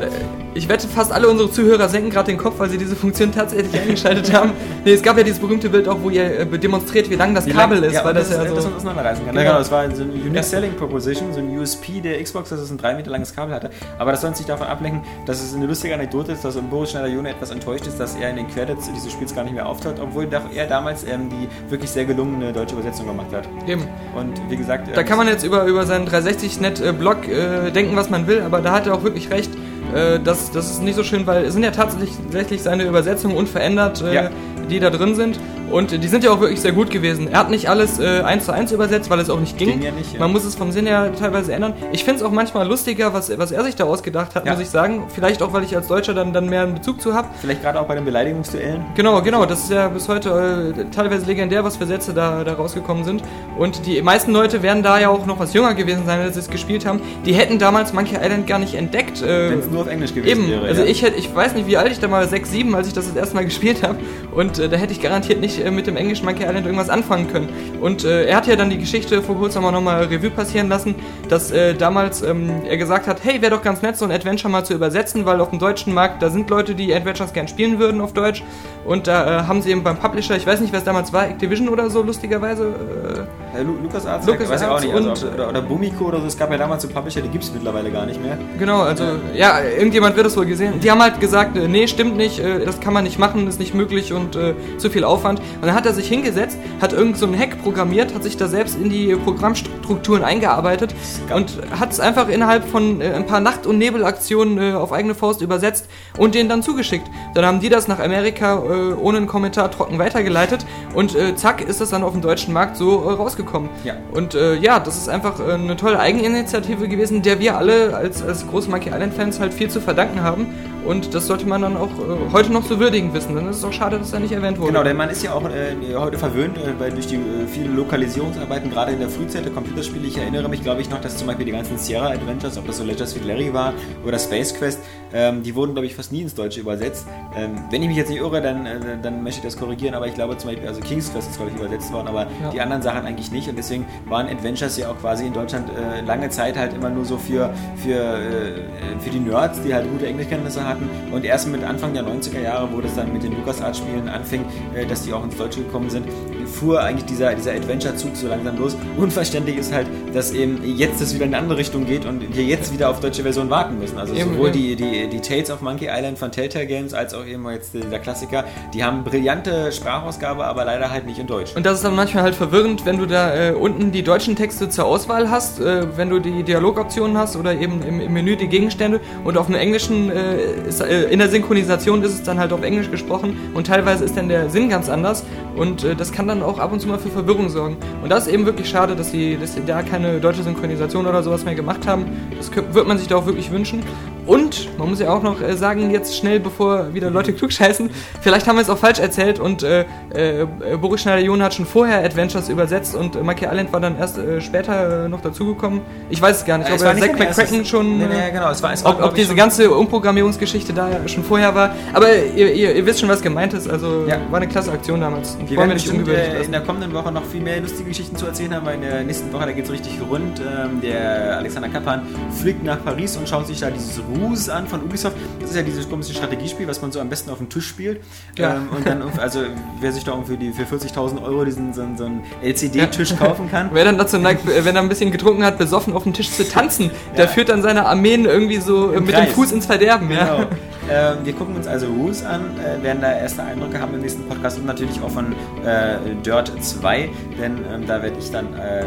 [0.54, 3.80] Ich wette, fast alle unsere Zuhörer senken gerade den Kopf, weil sie diese Funktion tatsächlich
[3.82, 4.52] eingeschaltet haben.
[4.86, 7.52] Nee, es gab ja dieses berühmte Bild auch, wo ihr demonstriert, wie lang das Wie
[7.52, 8.70] Kabel lang- ist, weil und das, ja dass so...
[8.70, 9.36] man auseinanderreißen kann.
[9.36, 9.57] Genau.
[9.58, 10.44] Ja, genau, das war so eine Unique.
[10.44, 13.70] Selling Proposition, so ein USP der Xbox, dass es ein drei Meter langes Kabel hatte.
[13.98, 16.92] Aber das soll uns nicht davon ablenken, dass es eine lustige Anekdote ist, dass Boris
[16.92, 20.00] Schneider-Jone etwas enttäuscht ist, dass er in den Credits dieses Spiels gar nicht mehr auftaucht,
[20.00, 23.48] obwohl er damals ähm, die wirklich sehr gelungene deutsche Übersetzung gemacht hat.
[23.68, 23.84] Eben.
[24.16, 28.10] Und wie gesagt, Da ähm, kann man jetzt über, über seinen 360-Net-Blog äh, denken, was
[28.10, 29.52] man will, aber da hat er auch wirklich recht.
[29.96, 34.02] Äh, das, das ist nicht so schön, weil es sind ja tatsächlich, seine Übersetzungen unverändert,
[34.02, 34.30] äh, Ja.
[34.70, 35.40] die da drin sind.
[35.70, 37.28] Und die sind ja auch wirklich sehr gut gewesen.
[37.30, 39.72] Er hat nicht alles äh, eins zu eins übersetzt, weil es auch nicht ging.
[39.72, 40.20] Ging ja nicht, ja.
[40.20, 41.74] Man muss es vom Sinn her teilweise ändern.
[41.92, 44.54] Ich finde es auch manchmal lustiger, was, was er sich da ausgedacht hat, Ja.
[44.54, 45.04] muss ich sagen.
[45.14, 47.28] Vielleicht auch, weil ich als Deutscher dann, dann mehr einen Bezug zu habe.
[47.42, 48.86] vielleicht gerade auch bei den Beleidigungsduellen.
[48.96, 49.46] Genau, genau.
[49.46, 53.22] Das ist ja bis heute äh, teilweise legendär, was für Sätze da, da rausgekommen sind.
[53.58, 56.40] Und die meisten Leute werden da ja auch noch was jünger gewesen sein, als sie
[56.40, 57.02] es gespielt haben.
[57.26, 59.22] Die hätten damals Monkey Island gar nicht entdeckt.
[59.22, 60.66] Äh, nur auf Englisch gewesen Eben, wäre.
[60.66, 60.88] also ja.
[60.88, 63.08] ich hätte, ich weiß nicht, wie alt ich da mal, 6, 7, als ich das
[63.08, 64.00] das erste Mal gespielt habe.
[64.32, 67.28] Und äh, da hätte ich garantiert nicht äh, mit dem englischen Monkey Island irgendwas anfangen
[67.28, 67.50] können.
[67.82, 70.96] Und äh, er hat ja dann die Geschichte vor kurzem auch nochmal Revue passieren lassen,
[71.30, 74.52] dass äh, damals ähm, er gesagt hat, hey, wäre doch ganz nett, so ein Adventure
[74.52, 77.80] mal zu übersetzen, weil auf dem deutschen Markt, da sind Leute, die Adventures gern spielen
[77.80, 78.44] würden auf Deutsch.
[78.86, 81.28] Und da äh, haben sie eben beim Publisher, ich weiß nicht, wer es damals war,
[81.28, 84.94] Activision oder so, lustigerweise, äh, Lu Lukas Arzt, Lucas weiß ich auch nicht.
[84.94, 86.28] Also, und- oder, oder Bumiko oder so.
[86.28, 88.38] Es gab ja damals so Publisher, die gibt es mittlerweile gar nicht mehr.
[88.60, 89.04] Genau, also
[89.34, 90.80] ja, irgendjemand wird es wohl gesehen.
[90.80, 93.60] Die haben halt gesagt, äh, nee, stimmt nicht, äh, das kann man nicht machen, ist
[93.60, 95.40] nicht möglich und äh, zu viel Aufwand.
[95.40, 98.48] Und dann hat er sich hingesetzt, hat irgend so einen Hack programmiert, hat sich da
[98.48, 100.94] selbst in die Programmstrukturen eingearbeitet
[101.36, 105.42] und hat es einfach innerhalb von äh, ein paar Nacht- und Nebelaktionen auf eigene Faust
[105.42, 105.88] übersetzt
[106.18, 107.08] und denen dann zugeschickt.
[107.34, 108.62] Dann haben die das nach Amerika
[109.02, 113.10] ohne einen Kommentar trocken weitergeleitet und zack ist das dann auf dem deutschen Markt so
[113.10, 113.14] äh,
[113.48, 113.70] rausgekommen.
[113.84, 113.96] Ja.
[114.12, 118.22] Und äh, ja, das ist einfach äh, eine tolle Eigeninitiative gewesen, der wir alle als,
[118.22, 120.48] als große Monkey Island-Fans halt viel zu verdanken haben.
[120.86, 123.36] Und das sollte man dann auch äh, heute noch zu würdigen wissen.
[123.36, 124.72] Dann ist es auch schade, dass er nicht erwähnt wurde.
[124.72, 127.76] Genau, denn man ist ja auch äh, heute verwöhnt, äh, weil durch die äh, vielen
[127.76, 131.28] Lokalisierungsarbeiten, gerade in der Frühzeit der Computerspiele, ich erinnere mich, glaube ich, noch, dass zum
[131.28, 133.74] Beispiel die ganzen Sierra Adventures, ob das so Leisure Suit Larry war
[134.06, 134.80] oder Space Quest,
[135.14, 137.06] Ähm, die wurden, glaube ich, fast nie ins Deutsche übersetzt.
[137.36, 140.08] Ähm, wenn ich mich jetzt nicht irre, dann, äh, dann möchte ich das korrigieren, aber
[140.08, 142.50] ich glaube zum Beispiel, also King's Quest ist, glaube ich, übersetzt worden, aber Ja.
[142.52, 143.48] die anderen Sachen eigentlich nicht.
[143.50, 147.06] Und deswegen waren Adventures ja auch quasi in Deutschland äh, lange Zeit halt immer nur
[147.06, 150.90] so für, für, äh, für die Nerds, die halt gute Englischkenntnisse hatten.
[151.12, 154.44] Und erst mit Anfang der 90er Jahre, wo das dann mit den LucasArts-Spielen anfing,
[154.76, 156.06] äh, dass die auch ins Deutsche gekommen sind,
[156.46, 158.76] fuhr eigentlich dieser, dieser Adventure-Zug so langsam los.
[158.98, 162.44] Unverständlich ist halt, dass eben jetzt das wieder in eine andere Richtung geht und wir
[162.44, 163.98] jetzt wieder auf deutsche Version warten müssen.
[163.98, 164.58] Also Eben, sowohl eben.
[164.58, 168.00] die, die, die Tales of Monkey Island von Telltale Games als auch eben jetzt dieser
[168.00, 168.44] Klassiker,
[168.74, 171.56] die haben brillante Sprachausgabe, aber leider halt nicht in Deutsch.
[171.56, 174.70] Und das ist dann manchmal halt verwirrend, wenn du da äh, unten die deutschen Texte
[174.70, 178.48] zur Auswahl hast, äh, wenn du die Dialogoptionen hast oder eben im, im Menü die
[178.48, 182.52] Gegenstände und auf dem Englischen, äh, ist, äh, in der Synchronisation ist es dann halt
[182.54, 185.24] auf Englisch gesprochen und teilweise ist dann der Sinn ganz anders
[185.56, 187.78] und äh, das kann dann auch ab und zu mal für Verwirrung sorgen.
[188.04, 191.24] Und das ist eben wirklich schade, dass sie, dass sie da keine deutsche Synchronisation oder
[191.24, 192.06] sowas mehr gemacht haben.
[192.38, 193.84] Das wird man sich da auch wirklich wünschen.
[194.26, 197.90] Und man muss ja auch noch äh, sagen, jetzt schnell, bevor wieder Leute klugscheißen,
[198.22, 200.46] vielleicht haben wir es auch falsch erzählt und äh, äh,
[200.80, 204.42] Boris Schneider-John hat schon vorher Adventures übersetzt und äh, Monkey Island war dann erst äh,
[204.42, 205.82] später äh, noch dazugekommen.
[206.10, 207.98] Ich weiß es gar nicht, ob er Zack McCracken schon.
[208.00, 211.24] Nee, äh, nee, genau, es war, es war ob, ob diese ganze Umprogrammierungsgeschichte da schon
[211.24, 211.76] vorher war.
[211.94, 213.70] Aber ihr, ihr, ihr wisst schon, was gemeint ist.
[213.70, 214.18] Also Ja.
[214.30, 215.36] war eine klasse Aktion damals.
[215.36, 218.26] Und Wir werden bestimmt äh, in der kommenden Woche noch viel mehr lustige Geschichten zu
[218.26, 220.40] erzählen haben, weil in der nächsten Woche, da geht es richtig rund.
[220.40, 222.02] Ähm, der Alexander Kappan
[222.40, 225.16] fliegt nach Paris und schaut sich da dieses Ruse an von Ubisoft.
[225.40, 228.02] Das ist ja dieses komische Strategiespiel, was man so am besten auf dem Tisch spielt.
[228.38, 228.56] Ja.
[228.56, 229.42] Ähm, und dann, also
[229.80, 233.16] wer sich da irgendwie für, die, für 40.000 Euro diesen so, einen- so einen LCD-Tisch
[233.18, 233.70] kaufen kann.
[233.74, 236.32] Wer dann dazu neigt, äh, wenn er ein bisschen getrunken hat, besoffen auf dem Tisch
[236.32, 239.28] zu tanzen, der führt dann seine Armeen irgendwie so äh, Im mit Kreis.
[239.30, 240.10] dem Fuß ins Verderben.
[240.10, 240.22] Genau.
[240.40, 240.48] Ja.
[240.90, 244.24] Ähm, wir gucken uns also Ruse an, äh, werden da erste Eindrücke haben im nächsten
[244.28, 245.34] Podcast und natürlich auch von
[245.66, 247.10] äh, Dirt 2,
[247.42, 248.86] denn ähm, da werde ich dann äh,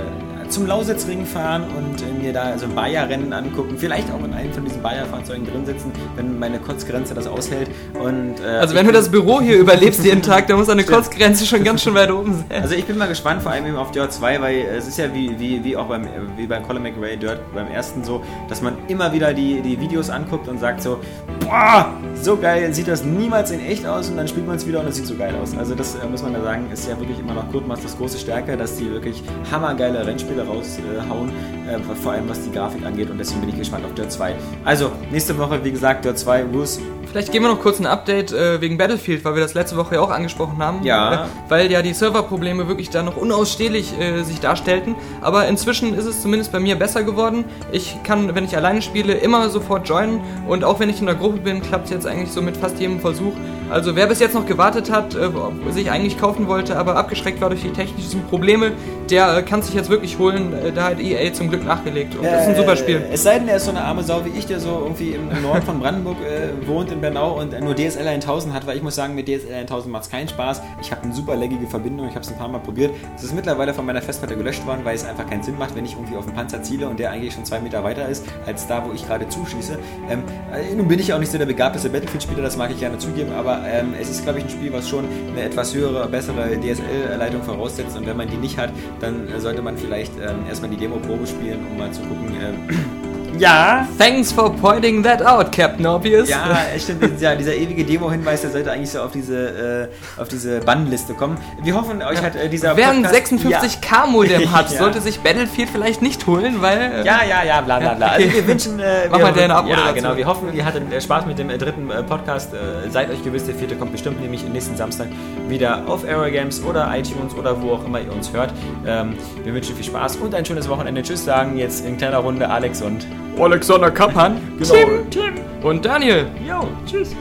[0.50, 4.52] zum Lausitzring fahren und äh, mir da so ein Bayer-Rennen angucken, vielleicht auch in einem
[4.52, 7.70] von diesen Bayer-Fahrzeugen drin sitzen, wenn meine Kotzgrenze das aushält.
[8.02, 10.96] Und, äh, Also wenn du das Büro hier überlebst jeden Tag, dann muss deine Stimmt.
[10.96, 12.62] Kurzgrenze schon ganz schön weit oben sein.
[12.62, 15.12] Also ich bin mal gespannt, vor allem eben auf Dirt 2, weil es ist ja
[15.14, 18.74] wie, wie, wie auch beim, wie bei Colin McRae Dirt beim ersten so, dass man
[18.88, 20.98] immer wieder die, die Videos anguckt und sagt so,
[21.40, 24.80] boah, so geil sieht das niemals in echt aus und dann spielt man es wieder
[24.80, 25.56] und es sieht so geil aus.
[25.56, 28.56] Also das äh, muss man da sagen, ist ja wirklich immer noch Codemasters große Stärke,
[28.56, 30.06] dass die wirklich hammergeile
[30.40, 31.30] Rennspiele raushauen,
[31.68, 34.34] äh, vor allem was die Grafik angeht und deswegen bin ich gespannt auf Dirt 2.
[34.64, 36.80] Also nächste Woche, wie gesagt, Dirt 2, Bruce,
[37.10, 39.96] Vielleicht geben wir noch kurz ein Update äh, wegen Battlefield, weil wir das letzte Woche
[39.96, 40.84] ja auch angesprochen haben.
[40.84, 41.24] Ja.
[41.24, 44.94] Äh, weil ja die Serverprobleme wirklich da noch unausstehlich sich darstellten.
[45.20, 47.46] Aber inzwischen ist es zumindest bei mir besser geworden.
[47.72, 50.20] Ich kann, wenn ich alleine spiele, immer sofort joinen.
[50.46, 52.78] Und auch wenn ich in der Gruppe bin, klappt es jetzt eigentlich so mit fast
[52.78, 53.32] jedem Versuch.
[53.70, 55.30] Also wer bis jetzt noch gewartet hat, äh,
[55.70, 58.72] sich eigentlich kaufen wollte, aber abgeschreckt war durch die technischen Probleme,
[59.10, 60.52] der äh, kann sich jetzt wirklich holen.
[60.52, 62.16] Äh, da hat EA zum Glück nachgelegt.
[62.16, 62.96] Und das ist ein super Spiel.
[62.96, 65.10] Äh, Es sei denn, er ist so eine arme Sau wie ich, der so irgendwie
[65.12, 68.66] im, im Norden von Brandenburg äh, wohnt, in Bernau und äh, nur DSL 1000 hat,
[68.66, 70.62] weil ich muss sagen, mit DSL 1000 macht es keinen Spaß.
[70.80, 72.90] Ich habe eine super laggige Verbindung, ich habe es ein paar Mal probiert.
[73.16, 75.84] Es ist mittlerweile von meiner Festplatte gelöscht worden, weil es einfach keinen Sinn macht, wenn
[75.84, 78.66] ich irgendwie auf den Panzer ziele und der eigentlich schon zwei Meter weiter ist, als
[78.66, 79.78] da, wo ich gerade zuschieße.
[80.10, 82.98] Ähm, äh, nun bin ich auch nicht so der begabteste Battlefield-Spieler, das mag ich gerne
[82.98, 86.58] zugeben, aber ähm, es ist, glaube ich, ein Spiel, was schon eine etwas höhere, bessere
[86.60, 87.96] DSL-Leitung voraussetzt.
[87.96, 91.66] Und wenn man die nicht hat, dann sollte man vielleicht ähm, erstmal die Demo-Probe spielen,
[91.70, 92.99] um mal zu gucken, ähm,
[93.40, 96.28] ja, Thanks for pointing that out, Captain Obvious.
[96.28, 97.20] ja, stimmt.
[97.20, 99.88] Ja, dieser ewige Demo-Hinweis, der sollte eigentlich so auf diese,
[100.18, 101.36] äh, auf diese Bannliste kommen.
[101.62, 104.78] Wir hoffen, euch hat äh, dieser Wer ein Podcast- 56K-Modem hat, Ja.
[104.78, 106.78] sollte sich Battlefield vielleicht nicht holen, weil.
[106.78, 108.06] äh, Ja, ja, ja, bla bla bla.
[108.08, 108.24] Ja, okay.
[108.24, 108.78] Also wir wünschen.
[108.80, 109.94] Äh, Mach wir, mal deine Ja, Abmoderation.
[109.94, 110.16] genau.
[110.16, 112.50] Wir hoffen, ihr hattet äh, Spaß mit dem äh, dritten äh, Podcast.
[112.90, 115.08] Seid euch gewiss, der vierte kommt bestimmt nämlich nächsten Samstag
[115.48, 118.52] wieder auf Aero Games oder iTunes oder wo auch immer ihr uns hört.
[118.86, 119.14] Ähm,
[119.44, 121.02] wir wünschen viel Spaß und ein schönes Wochenende.
[121.02, 123.06] Tschüss sagen jetzt in kleiner Runde Alex und
[123.42, 124.74] Alexander Kappan, Genau.
[124.74, 126.26] Tim, Tim und Daniel.
[126.46, 127.14] Jo, tschüss.